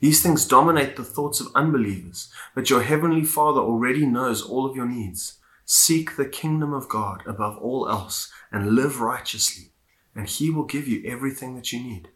These 0.00 0.20
things 0.20 0.46
dominate 0.46 0.96
the 0.96 1.04
thoughts 1.04 1.40
of 1.40 1.54
unbelievers, 1.54 2.28
but 2.54 2.68
your 2.68 2.82
heavenly 2.82 3.24
Father 3.24 3.60
already 3.60 4.04
knows 4.04 4.42
all 4.42 4.66
of 4.66 4.76
your 4.76 4.84
needs. 4.84 5.38
Seek 5.64 6.16
the 6.16 6.26
kingdom 6.26 6.74
of 6.74 6.88
God 6.88 7.22
above 7.24 7.56
all 7.58 7.88
else 7.88 8.30
and 8.50 8.74
live 8.74 9.00
righteously, 9.00 9.70
and 10.14 10.28
He 10.28 10.50
will 10.50 10.64
give 10.64 10.88
you 10.88 11.08
everything 11.08 11.54
that 11.54 11.72
you 11.72 11.80
need. 11.80 12.08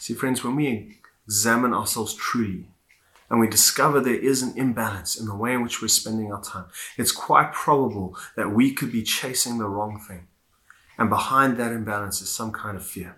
See, 0.00 0.14
friends, 0.14 0.42
when 0.44 0.56
we 0.56 0.98
examine 1.24 1.72
ourselves 1.72 2.14
truly 2.14 2.68
and 3.28 3.40
we 3.40 3.48
discover 3.48 4.00
there 4.00 4.14
is 4.14 4.42
an 4.42 4.56
imbalance 4.56 5.18
in 5.18 5.26
the 5.26 5.34
way 5.34 5.52
in 5.52 5.62
which 5.62 5.82
we're 5.82 5.88
spending 5.88 6.32
our 6.32 6.42
time, 6.42 6.66
it's 6.96 7.12
quite 7.12 7.52
probable 7.52 8.16
that 8.36 8.52
we 8.52 8.72
could 8.72 8.92
be 8.92 9.02
chasing 9.02 9.58
the 9.58 9.68
wrong 9.68 10.00
thing. 10.06 10.28
And 10.98 11.10
behind 11.10 11.56
that 11.56 11.72
imbalance 11.72 12.22
is 12.22 12.28
some 12.28 12.52
kind 12.52 12.76
of 12.76 12.86
fear. 12.86 13.16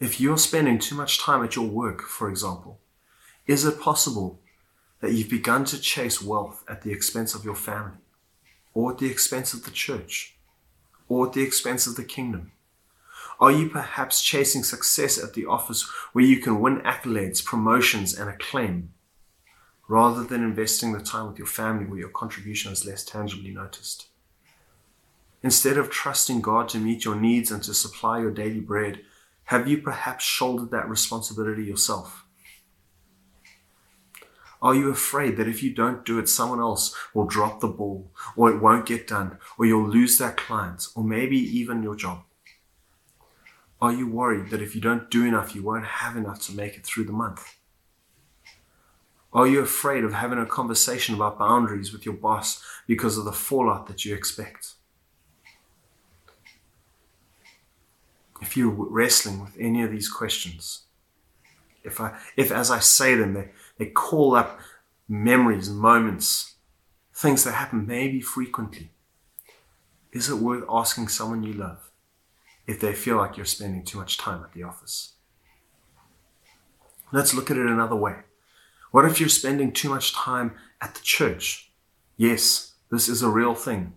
If 0.00 0.20
you're 0.20 0.38
spending 0.38 0.78
too 0.78 0.96
much 0.96 1.20
time 1.20 1.44
at 1.44 1.54
your 1.54 1.68
work, 1.68 2.02
for 2.02 2.28
example, 2.28 2.80
is 3.46 3.64
it 3.64 3.80
possible 3.80 4.40
that 5.00 5.12
you've 5.12 5.30
begun 5.30 5.64
to 5.66 5.80
chase 5.80 6.20
wealth 6.20 6.64
at 6.68 6.82
the 6.82 6.92
expense 6.92 7.34
of 7.34 7.44
your 7.44 7.54
family, 7.54 7.98
or 8.74 8.92
at 8.92 8.98
the 8.98 9.10
expense 9.10 9.54
of 9.54 9.64
the 9.64 9.70
church, 9.70 10.36
or 11.08 11.26
at 11.26 11.32
the 11.32 11.42
expense 11.42 11.86
of 11.86 11.96
the 11.96 12.04
kingdom? 12.04 12.52
Are 13.42 13.50
you 13.50 13.68
perhaps 13.68 14.22
chasing 14.22 14.62
success 14.62 15.18
at 15.18 15.34
the 15.34 15.46
office 15.46 15.82
where 16.12 16.24
you 16.24 16.38
can 16.38 16.60
win 16.60 16.78
accolades, 16.82 17.44
promotions, 17.44 18.16
and 18.16 18.30
acclaim, 18.30 18.92
rather 19.88 20.22
than 20.22 20.44
investing 20.44 20.92
the 20.92 21.00
time 21.00 21.26
with 21.26 21.38
your 21.38 21.48
family 21.48 21.84
where 21.84 21.98
your 21.98 22.08
contribution 22.10 22.70
is 22.70 22.86
less 22.86 23.04
tangibly 23.04 23.50
noticed? 23.50 24.06
Instead 25.42 25.76
of 25.76 25.90
trusting 25.90 26.40
God 26.40 26.68
to 26.68 26.78
meet 26.78 27.04
your 27.04 27.16
needs 27.16 27.50
and 27.50 27.60
to 27.64 27.74
supply 27.74 28.20
your 28.20 28.30
daily 28.30 28.60
bread, 28.60 29.00
have 29.46 29.66
you 29.66 29.78
perhaps 29.78 30.24
shouldered 30.24 30.70
that 30.70 30.88
responsibility 30.88 31.64
yourself? 31.64 32.24
Are 34.62 34.76
you 34.76 34.88
afraid 34.88 35.36
that 35.36 35.48
if 35.48 35.64
you 35.64 35.74
don't 35.74 36.04
do 36.04 36.20
it, 36.20 36.28
someone 36.28 36.60
else 36.60 36.94
will 37.12 37.26
drop 37.26 37.58
the 37.58 37.66
ball, 37.66 38.12
or 38.36 38.52
it 38.52 38.62
won't 38.62 38.86
get 38.86 39.08
done, 39.08 39.38
or 39.58 39.66
you'll 39.66 39.88
lose 39.88 40.16
that 40.18 40.36
client, 40.36 40.86
or 40.94 41.02
maybe 41.02 41.38
even 41.38 41.82
your 41.82 41.96
job? 41.96 42.22
Are 43.82 43.92
you 43.92 44.06
worried 44.06 44.48
that 44.50 44.62
if 44.62 44.74
you 44.74 44.80
don't 44.80 45.10
do 45.10 45.26
enough, 45.26 45.54
you 45.54 45.62
won't 45.62 45.84
have 45.84 46.16
enough 46.16 46.40
to 46.46 46.54
make 46.54 46.76
it 46.76 46.86
through 46.86 47.04
the 47.04 47.12
month? 47.12 47.56
Are 49.32 49.46
you 49.46 49.60
afraid 49.60 50.04
of 50.04 50.14
having 50.14 50.38
a 50.38 50.46
conversation 50.46 51.14
about 51.14 51.38
boundaries 51.38 51.92
with 51.92 52.06
your 52.06 52.14
boss 52.14 52.62
because 52.86 53.18
of 53.18 53.26
the 53.26 53.32
fallout 53.32 53.88
that 53.88 54.06
you 54.06 54.14
expect? 54.14 54.74
if 58.42 58.56
you're 58.56 58.70
wrestling 58.70 59.40
with 59.40 59.56
any 59.58 59.82
of 59.82 59.90
these 59.92 60.08
questions, 60.08 60.82
if 61.84 62.00
I, 62.00 62.18
if 62.36 62.50
as 62.50 62.70
I 62.70 62.80
say 62.80 63.14
them, 63.14 63.34
they, 63.34 63.50
they 63.78 63.86
call 63.86 64.34
up 64.34 64.58
memories, 65.08 65.70
moments, 65.70 66.56
things 67.14 67.44
that 67.44 67.52
happen 67.52 67.86
maybe 67.86 68.20
frequently, 68.20 68.90
is 70.12 70.28
it 70.28 70.34
worth 70.34 70.64
asking 70.68 71.08
someone 71.08 71.44
you 71.44 71.52
love 71.52 71.91
if 72.66 72.80
they 72.80 72.92
feel 72.92 73.16
like 73.16 73.36
you're 73.36 73.46
spending 73.46 73.84
too 73.84 73.98
much 73.98 74.18
time 74.18 74.42
at 74.42 74.52
the 74.52 74.62
office? 74.62 75.12
Let's 77.12 77.34
look 77.34 77.50
at 77.50 77.56
it 77.56 77.66
another 77.66 77.96
way. 77.96 78.16
What 78.90 79.04
if 79.04 79.20
you're 79.20 79.28
spending 79.28 79.72
too 79.72 79.88
much 79.88 80.14
time 80.14 80.52
at 80.80 80.94
the 80.94 81.00
church? 81.02 81.70
Yes, 82.16 82.72
this 82.90 83.08
is 83.08 83.22
a 83.22 83.28
real 83.28 83.54
thing. 83.54 83.94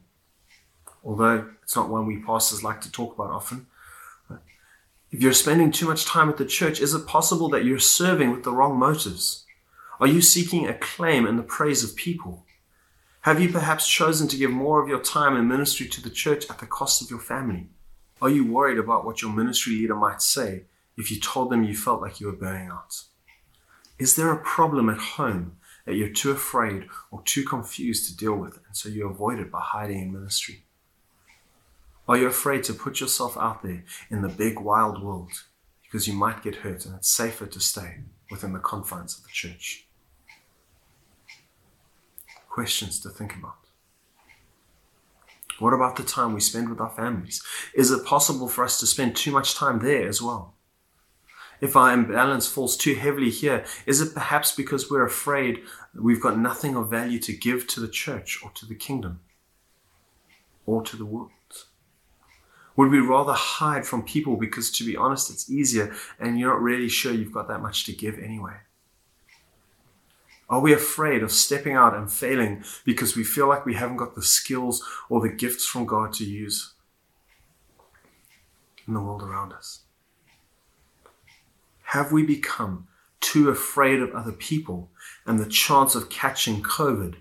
Although 1.04 1.50
it's 1.64 1.76
not 1.76 1.90
one 1.90 2.08
we 2.08 2.18
pastors 2.18 2.64
like 2.64 2.82
to 2.82 2.92
talk 2.92 3.14
about 3.14 3.32
often, 3.32 3.68
if 5.12 5.22
you're 5.22 5.34
spending 5.34 5.72
too 5.72 5.88
much 5.88 6.06
time 6.06 6.30
at 6.30 6.38
the 6.38 6.46
church, 6.46 6.82
is 6.82 6.94
it 6.94 7.08
possible 7.08 7.48
that 7.50 7.64
you're 7.64 7.80
serving 7.80 8.32
with 8.32 8.44
the 8.44 8.52
wrong 8.52 8.78
motives? 8.78 9.46
Are 10.00 10.08
you 10.08 10.22
seeking 10.22 10.68
acclaim 10.68 11.26
and 11.26 11.40
the 11.40 11.44
praise 11.44 11.84
of 11.84 11.96
people? 11.96 12.46
Have 13.22 13.42
you 13.42 13.50
perhaps 13.50 13.88
chosen 13.88 14.28
to 14.28 14.38
give 14.38 14.52
more 14.52 14.82
of 14.82 14.90
your 14.90 15.00
time 15.00 15.36
and 15.36 15.48
ministry 15.48 15.88
to 15.88 16.02
the 16.02 16.10
church 16.10 16.50
at 16.50 16.60
the 16.60 16.66
cost 16.66 17.02
of 17.02 17.10
your 17.10 17.20
family? 17.20 17.70
Are 18.26 18.30
you 18.30 18.44
worried 18.44 18.80
about 18.80 19.06
what 19.06 19.22
your 19.22 19.32
ministry 19.32 19.74
leader 19.74 19.94
might 19.94 20.20
say 20.20 20.64
if 20.98 21.12
you 21.12 21.20
told 21.20 21.52
them 21.52 21.64
you 21.64 21.76
felt 21.76 22.02
like 22.02 22.20
you 22.20 22.26
were 22.26 22.34
burning 22.34 22.70
out? 22.70 23.04
Is 24.00 24.16
there 24.16 24.32
a 24.32 24.44
problem 24.44 24.90
at 24.90 24.98
home 24.98 25.58
that 25.86 25.94
you're 25.94 26.10
too 26.10 26.32
afraid 26.32 26.88
or 27.12 27.22
too 27.22 27.46
confused 27.46 28.08
to 28.08 28.18
deal 28.18 28.34
with, 28.34 28.56
and 28.66 28.76
so 28.76 28.90
you 28.90 29.08
avoid 29.08 29.38
it 29.38 29.52
by 29.52 29.62
hiding 29.62 30.02
in 30.02 30.12
ministry? 30.12 30.64
Are 32.08 32.18
you 32.18 32.26
afraid 32.26 32.64
to 32.64 32.74
put 32.74 33.00
yourself 33.00 33.38
out 33.38 33.62
there 33.62 33.84
in 34.10 34.24
the 34.24 34.28
big 34.28 34.60
wild 34.60 35.04
world 35.04 35.44
because 35.84 36.08
you 36.08 36.16
might 36.16 36.42
get 36.42 36.56
hurt 36.56 36.84
and 36.88 36.96
it's 36.96 37.10
safer 37.12 37.46
to 37.46 37.60
stay 37.60 38.00
within 38.32 38.54
the 38.54 38.60
confines 38.60 39.16
of 39.16 39.24
the 39.24 39.30
church? 39.32 39.86
Questions 42.50 43.00
to 43.02 43.10
think 43.10 43.36
about. 43.36 43.65
What 45.60 45.74
about 45.74 45.96
the 45.96 46.04
time 46.04 46.34
we 46.34 46.42
spend 46.42 46.70
with 46.70 46.82
our 46.82 46.90
families? 46.90 47.42
Is 47.74 47.92
it 47.92 48.06
possible 48.06 48.48
for 48.48 48.64
us 48.64 48.80
to 48.80 48.88
spend 48.88 49.16
too 49.16 49.32
much 49.32 49.56
time 49.56 49.80
there 49.80 50.08
as 50.08 50.22
well? 50.22 50.54
If 51.62 51.76
our 51.76 51.94
imbalance 51.94 52.48
falls 52.48 52.76
too 52.76 52.96
heavily 52.96 53.30
here, 53.30 53.66
is 53.86 54.02
it 54.02 54.14
perhaps 54.14 54.54
because 54.54 54.92
we're 54.92 55.06
afraid 55.06 55.64
we've 55.94 56.22
got 56.22 56.38
nothing 56.38 56.76
of 56.76 56.90
value 56.90 57.20
to 57.20 57.34
give 57.34 57.68
to 57.68 57.80
the 57.80 57.88
church 57.88 58.40
or 58.44 58.52
to 58.56 58.66
the 58.66 58.76
kingdom 58.76 59.22
or 60.66 60.84
to 60.84 60.98
the 60.98 61.06
world? 61.06 61.32
Would 62.76 62.92
we 62.92 63.00
rather 63.00 63.32
hide 63.32 63.86
from 63.86 64.04
people 64.04 64.36
because, 64.36 64.70
to 64.72 64.84
be 64.86 64.98
honest, 64.98 65.32
it's 65.32 65.50
easier 65.50 65.96
and 66.20 66.38
you're 66.38 66.50
not 66.50 66.62
really 66.62 66.90
sure 66.90 67.14
you've 67.14 67.32
got 67.32 67.48
that 67.48 67.62
much 67.62 67.86
to 67.86 67.94
give 67.94 68.20
anyway? 68.20 68.56
Are 70.48 70.60
we 70.60 70.74
afraid 70.74 71.24
of 71.24 71.32
stepping 71.32 71.74
out 71.74 71.96
and 71.96 72.12
failing 72.12 72.64
because 72.84 73.16
we 73.16 73.24
feel 73.24 73.48
like 73.48 73.66
we 73.66 73.74
haven't 73.74 73.98
got 73.98 74.14
the 74.14 74.22
skills 74.22 74.84
or 75.10 75.22
the 75.22 75.30
gifts 75.30 75.66
from 75.66 75.86
God 75.86 76.14
to 76.14 76.24
use 76.24 76.74
in 78.88 78.94
the 78.94 79.02
world 79.02 79.24
around 79.24 79.54
us? 79.54 79.82
Have 81.86 82.12
we 82.12 82.24
become 82.24 82.88
too 83.22 83.50
afraid 83.50 84.02
of 84.02 84.14
other 84.14 84.32
people 84.32 84.92
and 85.26 85.40
the 85.40 85.50
chance 85.50 85.96
of 85.96 86.10
catching 86.10 86.62
COVID 86.62 87.16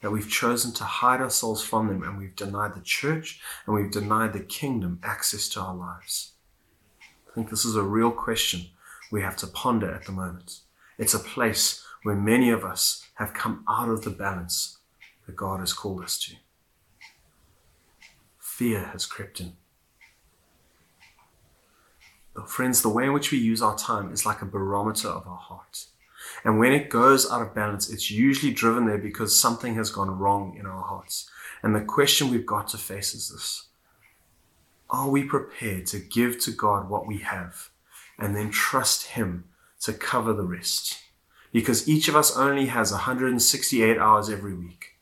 that 0.00 0.10
we've 0.10 0.28
chosen 0.28 0.72
to 0.72 0.84
hide 0.84 1.20
ourselves 1.20 1.62
from 1.62 1.86
them 1.86 2.02
and 2.02 2.18
we've 2.18 2.34
denied 2.34 2.74
the 2.74 2.80
church 2.80 3.40
and 3.66 3.76
we've 3.76 3.92
denied 3.92 4.32
the 4.32 4.40
kingdom 4.40 4.98
access 5.04 5.48
to 5.50 5.60
our 5.60 5.74
lives? 5.74 6.32
I 7.00 7.34
think 7.34 7.50
this 7.50 7.64
is 7.64 7.76
a 7.76 7.82
real 7.82 8.10
question 8.10 8.62
we 9.12 9.22
have 9.22 9.36
to 9.36 9.46
ponder 9.46 9.92
at 9.92 10.04
the 10.04 10.12
moment. 10.12 10.60
It's 10.98 11.14
a 11.14 11.20
place 11.20 11.84
where 12.02 12.14
many 12.14 12.50
of 12.50 12.64
us 12.64 13.06
have 13.14 13.34
come 13.34 13.64
out 13.68 13.88
of 13.88 14.04
the 14.04 14.10
balance 14.10 14.78
that 15.26 15.36
God 15.36 15.60
has 15.60 15.72
called 15.72 16.02
us 16.02 16.18
to. 16.20 16.36
Fear 18.38 18.84
has 18.92 19.06
crept 19.06 19.40
in. 19.40 19.52
But 22.34 22.48
friends, 22.48 22.82
the 22.82 22.88
way 22.88 23.04
in 23.04 23.12
which 23.12 23.32
we 23.32 23.38
use 23.38 23.60
our 23.60 23.76
time 23.76 24.12
is 24.12 24.24
like 24.24 24.42
a 24.42 24.46
barometer 24.46 25.08
of 25.08 25.26
our 25.26 25.36
hearts. 25.36 25.88
And 26.44 26.58
when 26.58 26.72
it 26.72 26.88
goes 26.88 27.30
out 27.30 27.42
of 27.42 27.54
balance, 27.54 27.90
it's 27.90 28.10
usually 28.10 28.52
driven 28.52 28.86
there 28.86 28.98
because 28.98 29.38
something 29.38 29.74
has 29.74 29.90
gone 29.90 30.18
wrong 30.18 30.56
in 30.58 30.66
our 30.66 30.82
hearts. 30.82 31.30
And 31.62 31.74
the 31.74 31.80
question 31.80 32.30
we've 32.30 32.46
got 32.46 32.68
to 32.68 32.78
face 32.78 33.14
is 33.14 33.30
this 33.30 33.66
Are 34.90 35.08
we 35.08 35.24
prepared 35.24 35.86
to 35.86 35.98
give 35.98 36.38
to 36.40 36.50
God 36.50 36.88
what 36.88 37.06
we 37.06 37.18
have 37.18 37.70
and 38.18 38.36
then 38.36 38.50
trust 38.50 39.08
Him 39.08 39.44
to 39.80 39.92
cover 39.92 40.32
the 40.32 40.44
rest? 40.44 40.98
Because 41.52 41.88
each 41.88 42.08
of 42.08 42.16
us 42.16 42.36
only 42.36 42.66
has 42.66 42.92
168 42.92 43.98
hours 43.98 44.28
every 44.28 44.54
week. 44.54 44.96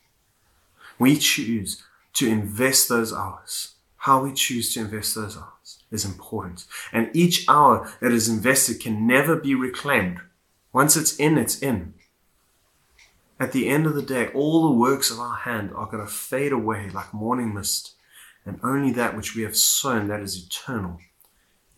We 0.98 1.16
choose 1.16 1.82
to 2.14 2.28
invest 2.28 2.88
those 2.88 3.12
hours. 3.12 3.74
How 3.98 4.22
we 4.22 4.32
choose 4.32 4.72
to 4.74 4.80
invest 4.80 5.14
those 5.14 5.36
hours 5.36 5.82
is 5.90 6.04
important. 6.04 6.64
And 6.92 7.10
each 7.12 7.44
hour 7.48 7.92
that 8.00 8.12
is 8.12 8.28
invested 8.28 8.80
can 8.80 9.06
never 9.06 9.36
be 9.36 9.54
reclaimed 9.54 10.20
once 10.76 10.94
it's 10.94 11.16
in, 11.16 11.38
it's 11.38 11.62
in. 11.62 11.94
At 13.40 13.52
the 13.52 13.66
end 13.66 13.86
of 13.86 13.94
the 13.94 14.02
day, 14.02 14.28
all 14.34 14.68
the 14.68 14.78
works 14.78 15.10
of 15.10 15.18
our 15.18 15.36
hand 15.36 15.70
are 15.74 15.86
going 15.86 16.04
to 16.04 16.12
fade 16.12 16.52
away 16.52 16.90
like 16.90 17.14
morning 17.14 17.54
mist, 17.54 17.94
and 18.44 18.60
only 18.62 18.92
that 18.92 19.16
which 19.16 19.34
we 19.34 19.40
have 19.42 19.56
sown, 19.56 20.08
that 20.08 20.20
is 20.20 20.36
eternal, 20.36 20.98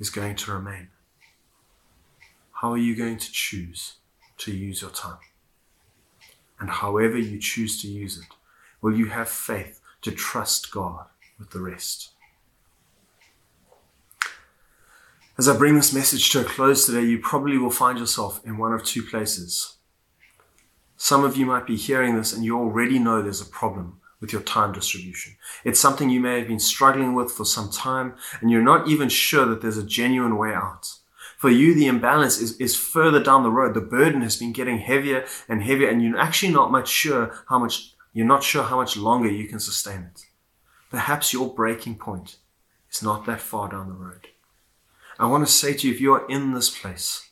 is 0.00 0.10
going 0.10 0.34
to 0.34 0.52
remain. 0.52 0.88
How 2.54 2.72
are 2.72 2.76
you 2.76 2.96
going 2.96 3.18
to 3.18 3.30
choose 3.30 3.97
to 4.38 4.52
use 4.52 4.82
your 4.82 4.90
time? 4.90 5.18
And 6.60 6.70
however 6.70 7.18
you 7.18 7.38
choose 7.38 7.80
to 7.82 7.88
use 7.88 8.18
it, 8.18 8.26
will 8.80 8.96
you 8.96 9.06
have 9.06 9.28
faith 9.28 9.80
to 10.02 10.10
trust 10.10 10.72
God 10.72 11.06
with 11.38 11.50
the 11.50 11.60
rest? 11.60 12.10
As 15.38 15.48
I 15.48 15.56
bring 15.56 15.76
this 15.76 15.94
message 15.94 16.30
to 16.30 16.40
a 16.40 16.44
close 16.44 16.84
today, 16.84 17.04
you 17.04 17.20
probably 17.20 17.58
will 17.58 17.70
find 17.70 17.96
yourself 17.96 18.40
in 18.44 18.58
one 18.58 18.72
of 18.72 18.82
two 18.82 19.04
places. 19.04 19.76
Some 20.96 21.22
of 21.22 21.36
you 21.36 21.46
might 21.46 21.64
be 21.64 21.76
hearing 21.76 22.16
this 22.16 22.32
and 22.32 22.44
you 22.44 22.58
already 22.58 22.98
know 22.98 23.22
there's 23.22 23.40
a 23.40 23.46
problem 23.46 24.00
with 24.20 24.32
your 24.32 24.42
time 24.42 24.72
distribution. 24.72 25.36
It's 25.64 25.78
something 25.78 26.10
you 26.10 26.18
may 26.18 26.40
have 26.40 26.48
been 26.48 26.58
struggling 26.58 27.14
with 27.14 27.30
for 27.30 27.44
some 27.44 27.70
time 27.70 28.14
and 28.40 28.50
you're 28.50 28.62
not 28.62 28.88
even 28.88 29.08
sure 29.08 29.46
that 29.46 29.62
there's 29.62 29.78
a 29.78 29.86
genuine 29.86 30.36
way 30.36 30.52
out. 30.52 30.97
For 31.38 31.50
you, 31.50 31.72
the 31.72 31.86
imbalance 31.86 32.38
is, 32.40 32.56
is 32.56 32.74
further 32.74 33.22
down 33.22 33.44
the 33.44 33.50
road. 33.50 33.74
The 33.74 33.80
burden 33.80 34.22
has 34.22 34.36
been 34.36 34.52
getting 34.52 34.78
heavier 34.78 35.24
and 35.48 35.62
heavier 35.62 35.88
and 35.88 36.02
you're 36.02 36.18
actually 36.18 36.52
not 36.52 36.72
much 36.72 36.88
sure 36.88 37.32
how 37.48 37.60
much 37.60 37.94
you're 38.12 38.26
not 38.26 38.42
sure 38.42 38.64
how 38.64 38.76
much 38.76 38.96
longer 38.96 39.30
you 39.30 39.46
can 39.46 39.60
sustain 39.60 40.10
it. 40.12 40.26
Perhaps 40.90 41.32
your 41.32 41.54
breaking 41.54 41.94
point 41.94 42.38
is 42.90 43.04
not 43.04 43.24
that 43.26 43.40
far 43.40 43.68
down 43.68 43.88
the 43.88 43.94
road. 43.94 44.26
I 45.16 45.26
want 45.26 45.46
to 45.46 45.52
say 45.52 45.74
to 45.74 45.86
you, 45.86 45.94
if 45.94 46.00
you 46.00 46.12
are 46.14 46.26
in 46.28 46.54
this 46.54 46.76
place, 46.76 47.30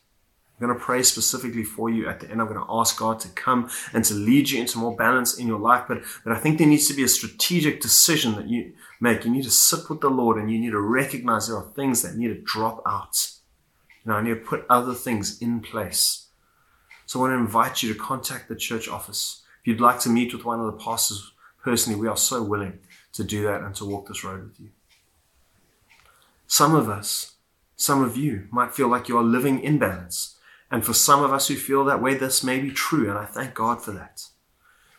I'm 0.59 0.65
going 0.65 0.79
to 0.79 0.83
pray 0.83 1.03
specifically 1.03 1.65
for 1.65 1.89
you 1.89 2.07
at 2.07 2.21
the 2.21 2.31
end. 2.31 2.39
I'm 2.39 2.47
going 2.47 2.59
to 2.59 2.65
ask 2.69 2.97
God 2.97 3.19
to 3.21 3.29
come 3.29 3.69
and 3.93 4.05
to 4.05 4.13
lead 4.13 4.49
you 4.49 4.61
into 4.61 4.79
more 4.79 4.95
balance 4.95 5.37
in 5.37 5.47
your 5.47 5.59
life. 5.59 5.83
But, 5.85 6.03
but 6.23 6.31
I 6.31 6.39
think 6.39 6.57
there 6.57 6.67
needs 6.67 6.87
to 6.87 6.93
be 6.93 7.03
a 7.03 7.09
strategic 7.09 7.81
decision 7.81 8.35
that 8.35 8.47
you 8.47 8.71
make. 9.01 9.25
You 9.25 9.31
need 9.31 9.43
to 9.43 9.51
sit 9.51 9.89
with 9.89 9.99
the 9.99 10.09
Lord 10.09 10.37
and 10.37 10.49
you 10.49 10.59
need 10.59 10.71
to 10.71 10.79
recognize 10.79 11.47
there 11.47 11.57
are 11.57 11.71
things 11.75 12.01
that 12.03 12.15
need 12.15 12.29
to 12.29 12.41
drop 12.41 12.81
out. 12.87 13.36
You 14.07 14.13
I 14.13 14.21
need 14.21 14.29
to 14.29 14.35
put 14.37 14.65
other 14.69 14.93
things 14.93 15.41
in 15.41 15.59
place. 15.59 16.27
So 17.05 17.19
I 17.19 17.21
want 17.23 17.33
to 17.33 17.37
invite 17.37 17.83
you 17.83 17.93
to 17.93 17.99
contact 17.99 18.47
the 18.47 18.55
church 18.55 18.87
office. 18.87 19.43
If 19.61 19.67
you'd 19.67 19.81
like 19.81 19.99
to 20.01 20.09
meet 20.09 20.33
with 20.33 20.45
one 20.45 20.59
of 20.59 20.65
the 20.65 20.83
pastors 20.83 21.31
personally, 21.63 21.99
we 21.99 22.07
are 22.07 22.17
so 22.17 22.41
willing 22.41 22.79
to 23.13 23.23
do 23.23 23.43
that 23.43 23.61
and 23.61 23.75
to 23.75 23.85
walk 23.85 24.07
this 24.07 24.23
road 24.23 24.43
with 24.43 24.59
you. 24.59 24.69
Some 26.47 26.73
of 26.73 26.89
us, 26.89 27.35
some 27.75 28.01
of 28.01 28.17
you 28.17 28.47
might 28.49 28.73
feel 28.73 28.87
like 28.87 29.09
you 29.09 29.17
are 29.17 29.23
living 29.23 29.59
in 29.59 29.77
balance 29.77 30.37
and 30.69 30.85
for 30.85 30.93
some 30.93 31.23
of 31.23 31.31
us 31.31 31.47
who 31.47 31.55
feel 31.55 31.85
that 31.85 32.01
way, 32.01 32.13
this 32.13 32.43
may 32.43 32.59
be 32.59 32.71
true, 32.71 33.09
and 33.09 33.17
I 33.17 33.25
thank 33.25 33.53
God 33.53 33.81
for 33.81 33.91
that. 33.91 34.25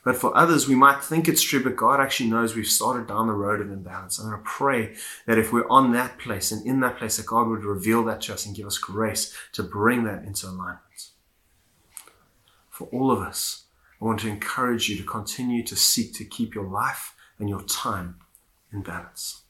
But 0.09 0.17
for 0.17 0.35
others, 0.35 0.67
we 0.67 0.75
might 0.75 1.05
think 1.05 1.29
it's 1.29 1.43
true, 1.43 1.63
but 1.63 1.77
God 1.77 2.01
actually 2.01 2.31
knows 2.31 2.57
we've 2.57 2.67
started 2.67 3.07
down 3.07 3.27
the 3.27 3.35
road 3.35 3.61
of 3.61 3.71
imbalance. 3.71 4.19
And 4.19 4.33
to 4.33 4.39
pray 4.39 4.95
that 5.27 5.37
if 5.37 5.53
we're 5.53 5.69
on 5.69 5.93
that 5.93 6.17
place 6.17 6.51
and 6.51 6.67
in 6.67 6.81
that 6.81 6.97
place, 6.97 7.19
that 7.19 7.27
God 7.27 7.47
would 7.47 7.63
reveal 7.63 8.03
that 8.05 8.23
to 8.23 8.33
us 8.33 8.47
and 8.47 8.57
give 8.57 8.67
us 8.67 8.79
grace 8.79 9.37
to 9.53 9.63
bring 9.63 10.05
that 10.05 10.25
into 10.25 10.47
alignment. 10.47 11.11
For 12.71 12.89
all 12.91 13.11
of 13.11 13.19
us, 13.19 13.65
I 14.01 14.07
want 14.07 14.21
to 14.21 14.31
encourage 14.31 14.89
you 14.89 14.97
to 14.97 15.03
continue 15.03 15.63
to 15.65 15.77
seek 15.77 16.15
to 16.15 16.25
keep 16.25 16.55
your 16.55 16.67
life 16.67 17.15
and 17.39 17.47
your 17.47 17.65
time 17.65 18.17
in 18.73 18.81
balance. 18.81 19.43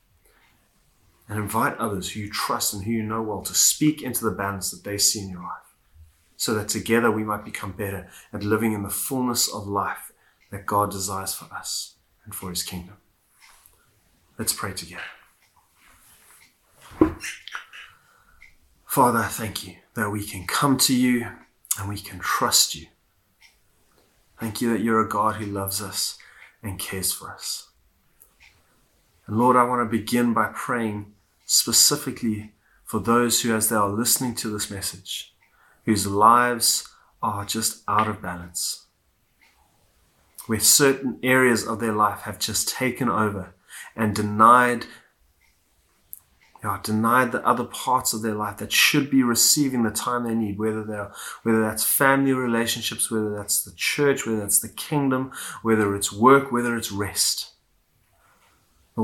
And 1.29 1.38
invite 1.38 1.79
others 1.79 2.11
who 2.11 2.18
you 2.23 2.31
trust 2.33 2.75
and 2.75 2.83
who 2.83 2.90
you 2.90 3.05
know 3.05 3.23
well 3.23 3.42
to 3.42 3.55
speak 3.55 4.03
into 4.03 4.25
the 4.25 4.33
balance 4.33 4.73
that 4.73 4.83
they 4.83 4.99
see 4.99 5.21
in 5.21 5.31
your 5.31 5.42
life 5.42 5.77
so 6.37 6.53
that 6.55 6.68
together 6.68 7.12
we 7.12 7.23
might 7.23 7.44
become 7.44 7.71
better 7.71 8.09
at 8.33 8.42
living 8.42 8.73
in 8.73 8.83
the 8.83 8.90
fullness 8.90 9.49
of 9.55 9.68
life 9.68 10.08
that 10.50 10.66
God 10.66 10.90
desires 10.90 11.34
for 11.34 11.52
us 11.54 11.94
and 12.24 12.34
for 12.34 12.50
his 12.50 12.62
kingdom. 12.62 12.96
Let's 14.38 14.52
pray 14.52 14.72
together. 14.72 15.02
Father, 18.87 19.22
thank 19.22 19.66
you 19.66 19.76
that 19.94 20.11
we 20.11 20.24
can 20.24 20.46
come 20.46 20.76
to 20.78 20.94
you 20.94 21.26
and 21.78 21.88
we 21.88 21.98
can 21.98 22.18
trust 22.18 22.74
you. 22.74 22.87
Thank 24.40 24.61
you 24.61 24.72
that 24.72 24.80
you're 24.80 25.00
a 25.00 25.08
God 25.08 25.37
who 25.37 25.46
loves 25.46 25.82
us 25.82 26.18
and 26.62 26.78
cares 26.78 27.12
for 27.12 27.30
us. 27.30 27.70
And 29.26 29.38
Lord, 29.38 29.56
I 29.56 29.64
want 29.64 29.88
to 29.88 29.98
begin 29.98 30.32
by 30.32 30.50
praying 30.54 31.12
specifically 31.44 32.54
for 32.84 32.98
those 32.98 33.42
who, 33.42 33.54
as 33.54 33.68
they 33.68 33.76
are 33.76 33.90
listening 33.90 34.34
to 34.37 34.48
this 34.48 34.70
message, 34.70 35.34
whose 35.84 36.06
lives 36.06 36.88
are 37.22 37.44
just 37.44 37.82
out 37.87 38.08
of 38.08 38.22
balance, 38.22 38.87
where 40.48 40.58
certain 40.58 41.18
areas 41.22 41.66
of 41.66 41.78
their 41.78 41.92
life 41.92 42.22
have 42.22 42.38
just 42.38 42.68
taken 42.68 43.08
over 43.08 43.54
and 43.94 44.14
denied 44.14 44.87
denied 46.82 47.32
the 47.32 47.46
other 47.46 47.64
parts 47.64 48.12
of 48.12 48.22
their 48.22 48.34
life 48.34 48.56
that 48.58 48.72
should 48.72 49.11
be 49.11 49.22
receiving 49.22 49.84
the 49.84 49.90
time 49.90 50.24
they 50.24 50.34
need, 50.34 50.58
whether 50.58 50.82
they're, 50.82 51.12
whether 51.44 51.61
that's 51.61 51.84
family 51.84 52.32
relationships, 52.32 53.11
whether 53.11 53.34
that's 53.34 53.62
the 53.62 53.72
church, 53.76 54.26
whether 54.26 54.40
that's 54.40 54.58
the 54.58 54.68
kingdom, 54.68 55.32
whether 55.62 55.94
it's 55.94 56.12
work, 56.12 56.50
whether 56.50 56.76
it's 56.76 56.90
rest. 56.90 57.52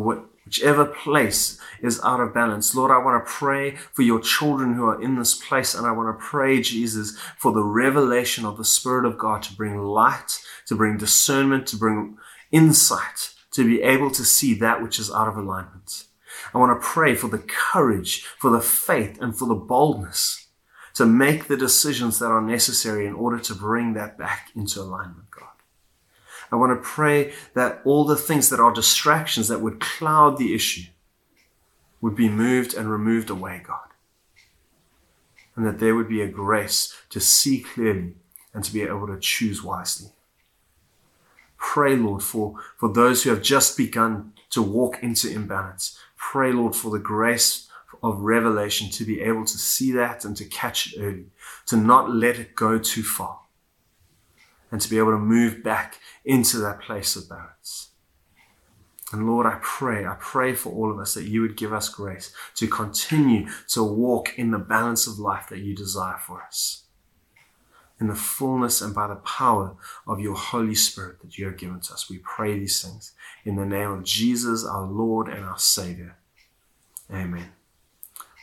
What, 0.00 0.24
whichever 0.44 0.84
place 0.84 1.58
is 1.80 2.00
out 2.04 2.20
of 2.20 2.34
balance. 2.34 2.74
Lord, 2.74 2.90
I 2.90 2.98
want 2.98 3.24
to 3.24 3.30
pray 3.30 3.76
for 3.92 4.02
your 4.02 4.20
children 4.20 4.74
who 4.74 4.86
are 4.86 5.00
in 5.00 5.16
this 5.16 5.34
place, 5.34 5.74
and 5.74 5.86
I 5.86 5.92
want 5.92 6.18
to 6.18 6.24
pray, 6.24 6.60
Jesus, 6.60 7.18
for 7.38 7.52
the 7.52 7.64
revelation 7.64 8.44
of 8.44 8.56
the 8.56 8.64
Spirit 8.64 9.04
of 9.06 9.18
God 9.18 9.42
to 9.44 9.54
bring 9.54 9.78
light, 9.78 10.38
to 10.66 10.74
bring 10.74 10.98
discernment, 10.98 11.66
to 11.68 11.76
bring 11.76 12.16
insight, 12.52 13.34
to 13.52 13.64
be 13.64 13.82
able 13.82 14.10
to 14.10 14.24
see 14.24 14.54
that 14.54 14.82
which 14.82 14.98
is 14.98 15.10
out 15.10 15.28
of 15.28 15.36
alignment. 15.36 16.04
I 16.52 16.58
want 16.58 16.80
to 16.80 16.86
pray 16.86 17.14
for 17.14 17.28
the 17.28 17.38
courage, 17.38 18.24
for 18.24 18.50
the 18.50 18.60
faith, 18.60 19.18
and 19.20 19.36
for 19.36 19.46
the 19.48 19.54
boldness 19.54 20.48
to 20.94 21.06
make 21.06 21.48
the 21.48 21.56
decisions 21.56 22.18
that 22.20 22.26
are 22.26 22.40
necessary 22.40 23.06
in 23.06 23.14
order 23.14 23.38
to 23.40 23.54
bring 23.54 23.94
that 23.94 24.16
back 24.16 24.50
into 24.54 24.80
alignment, 24.80 25.30
God. 25.30 25.53
I 26.50 26.56
want 26.56 26.70
to 26.70 26.88
pray 26.88 27.32
that 27.54 27.80
all 27.84 28.04
the 28.04 28.16
things 28.16 28.48
that 28.50 28.60
are 28.60 28.72
distractions 28.72 29.48
that 29.48 29.60
would 29.60 29.80
cloud 29.80 30.38
the 30.38 30.54
issue 30.54 30.84
would 32.00 32.14
be 32.14 32.28
moved 32.28 32.74
and 32.74 32.90
removed 32.90 33.30
away, 33.30 33.62
God. 33.66 33.78
And 35.56 35.66
that 35.66 35.78
there 35.78 35.94
would 35.94 36.08
be 36.08 36.20
a 36.20 36.28
grace 36.28 36.94
to 37.10 37.20
see 37.20 37.60
clearly 37.60 38.14
and 38.52 38.62
to 38.64 38.72
be 38.72 38.82
able 38.82 39.06
to 39.06 39.18
choose 39.18 39.62
wisely. 39.62 40.10
Pray, 41.56 41.96
Lord, 41.96 42.22
for, 42.22 42.56
for 42.76 42.92
those 42.92 43.22
who 43.22 43.30
have 43.30 43.42
just 43.42 43.76
begun 43.76 44.32
to 44.50 44.60
walk 44.60 45.02
into 45.02 45.30
imbalance. 45.30 45.98
Pray, 46.16 46.52
Lord, 46.52 46.76
for 46.76 46.90
the 46.90 46.98
grace 46.98 47.68
of 48.02 48.20
revelation 48.20 48.90
to 48.90 49.04
be 49.04 49.20
able 49.20 49.44
to 49.44 49.58
see 49.58 49.90
that 49.92 50.24
and 50.24 50.36
to 50.36 50.44
catch 50.44 50.92
it 50.92 51.00
early, 51.00 51.26
to 51.66 51.76
not 51.76 52.10
let 52.10 52.38
it 52.38 52.54
go 52.54 52.78
too 52.78 53.02
far 53.02 53.40
and 54.74 54.80
to 54.80 54.90
be 54.90 54.98
able 54.98 55.12
to 55.12 55.18
move 55.18 55.62
back 55.62 56.00
into 56.24 56.58
that 56.58 56.80
place 56.80 57.14
of 57.14 57.28
balance. 57.28 57.90
And 59.12 59.24
Lord, 59.24 59.46
I 59.46 59.60
pray, 59.62 60.04
I 60.04 60.16
pray 60.18 60.52
for 60.52 60.72
all 60.72 60.90
of 60.90 60.98
us 60.98 61.14
that 61.14 61.28
you 61.28 61.42
would 61.42 61.56
give 61.56 61.72
us 61.72 61.88
grace 61.88 62.34
to 62.56 62.66
continue 62.66 63.46
to 63.68 63.84
walk 63.84 64.36
in 64.36 64.50
the 64.50 64.58
balance 64.58 65.06
of 65.06 65.20
life 65.20 65.46
that 65.50 65.60
you 65.60 65.76
desire 65.76 66.18
for 66.18 66.42
us. 66.42 66.86
In 68.00 68.08
the 68.08 68.16
fullness 68.16 68.80
and 68.80 68.92
by 68.92 69.06
the 69.06 69.14
power 69.14 69.76
of 70.08 70.18
your 70.18 70.34
Holy 70.34 70.74
Spirit 70.74 71.20
that 71.22 71.38
you 71.38 71.46
have 71.46 71.56
given 71.56 71.78
to 71.78 71.92
us. 71.92 72.10
We 72.10 72.18
pray 72.18 72.58
these 72.58 72.82
things 72.82 73.12
in 73.44 73.54
the 73.54 73.64
name 73.64 73.92
of 73.92 74.02
Jesus, 74.02 74.66
our 74.66 74.88
Lord 74.88 75.28
and 75.28 75.44
our 75.44 75.56
Savior. 75.56 76.16
Amen. 77.12 77.52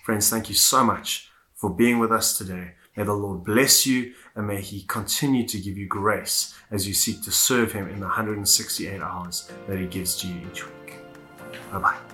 Friends, 0.05 0.29
thank 0.29 0.47
you 0.47 0.55
so 0.55 0.85
much 0.85 1.29
for 1.55 1.69
being 1.69 1.99
with 1.99 2.13
us 2.13 2.37
today. 2.37 2.75
May 2.95 3.03
the 3.03 3.13
Lord 3.13 3.43
bless 3.43 3.85
you 3.85 4.13
and 4.35 4.47
may 4.47 4.61
He 4.61 4.83
continue 4.83 5.47
to 5.47 5.59
give 5.59 5.77
you 5.77 5.87
grace 5.87 6.53
as 6.69 6.87
you 6.87 6.93
seek 6.93 7.23
to 7.23 7.31
serve 7.31 7.71
Him 7.71 7.87
in 7.87 7.99
the 7.99 8.07
168 8.07 9.01
hours 9.01 9.49
that 9.67 9.79
He 9.79 9.85
gives 9.85 10.15
to 10.21 10.27
you 10.27 10.41
each 10.51 10.65
week. 10.65 10.95
Bye 11.71 11.79
bye. 11.79 12.10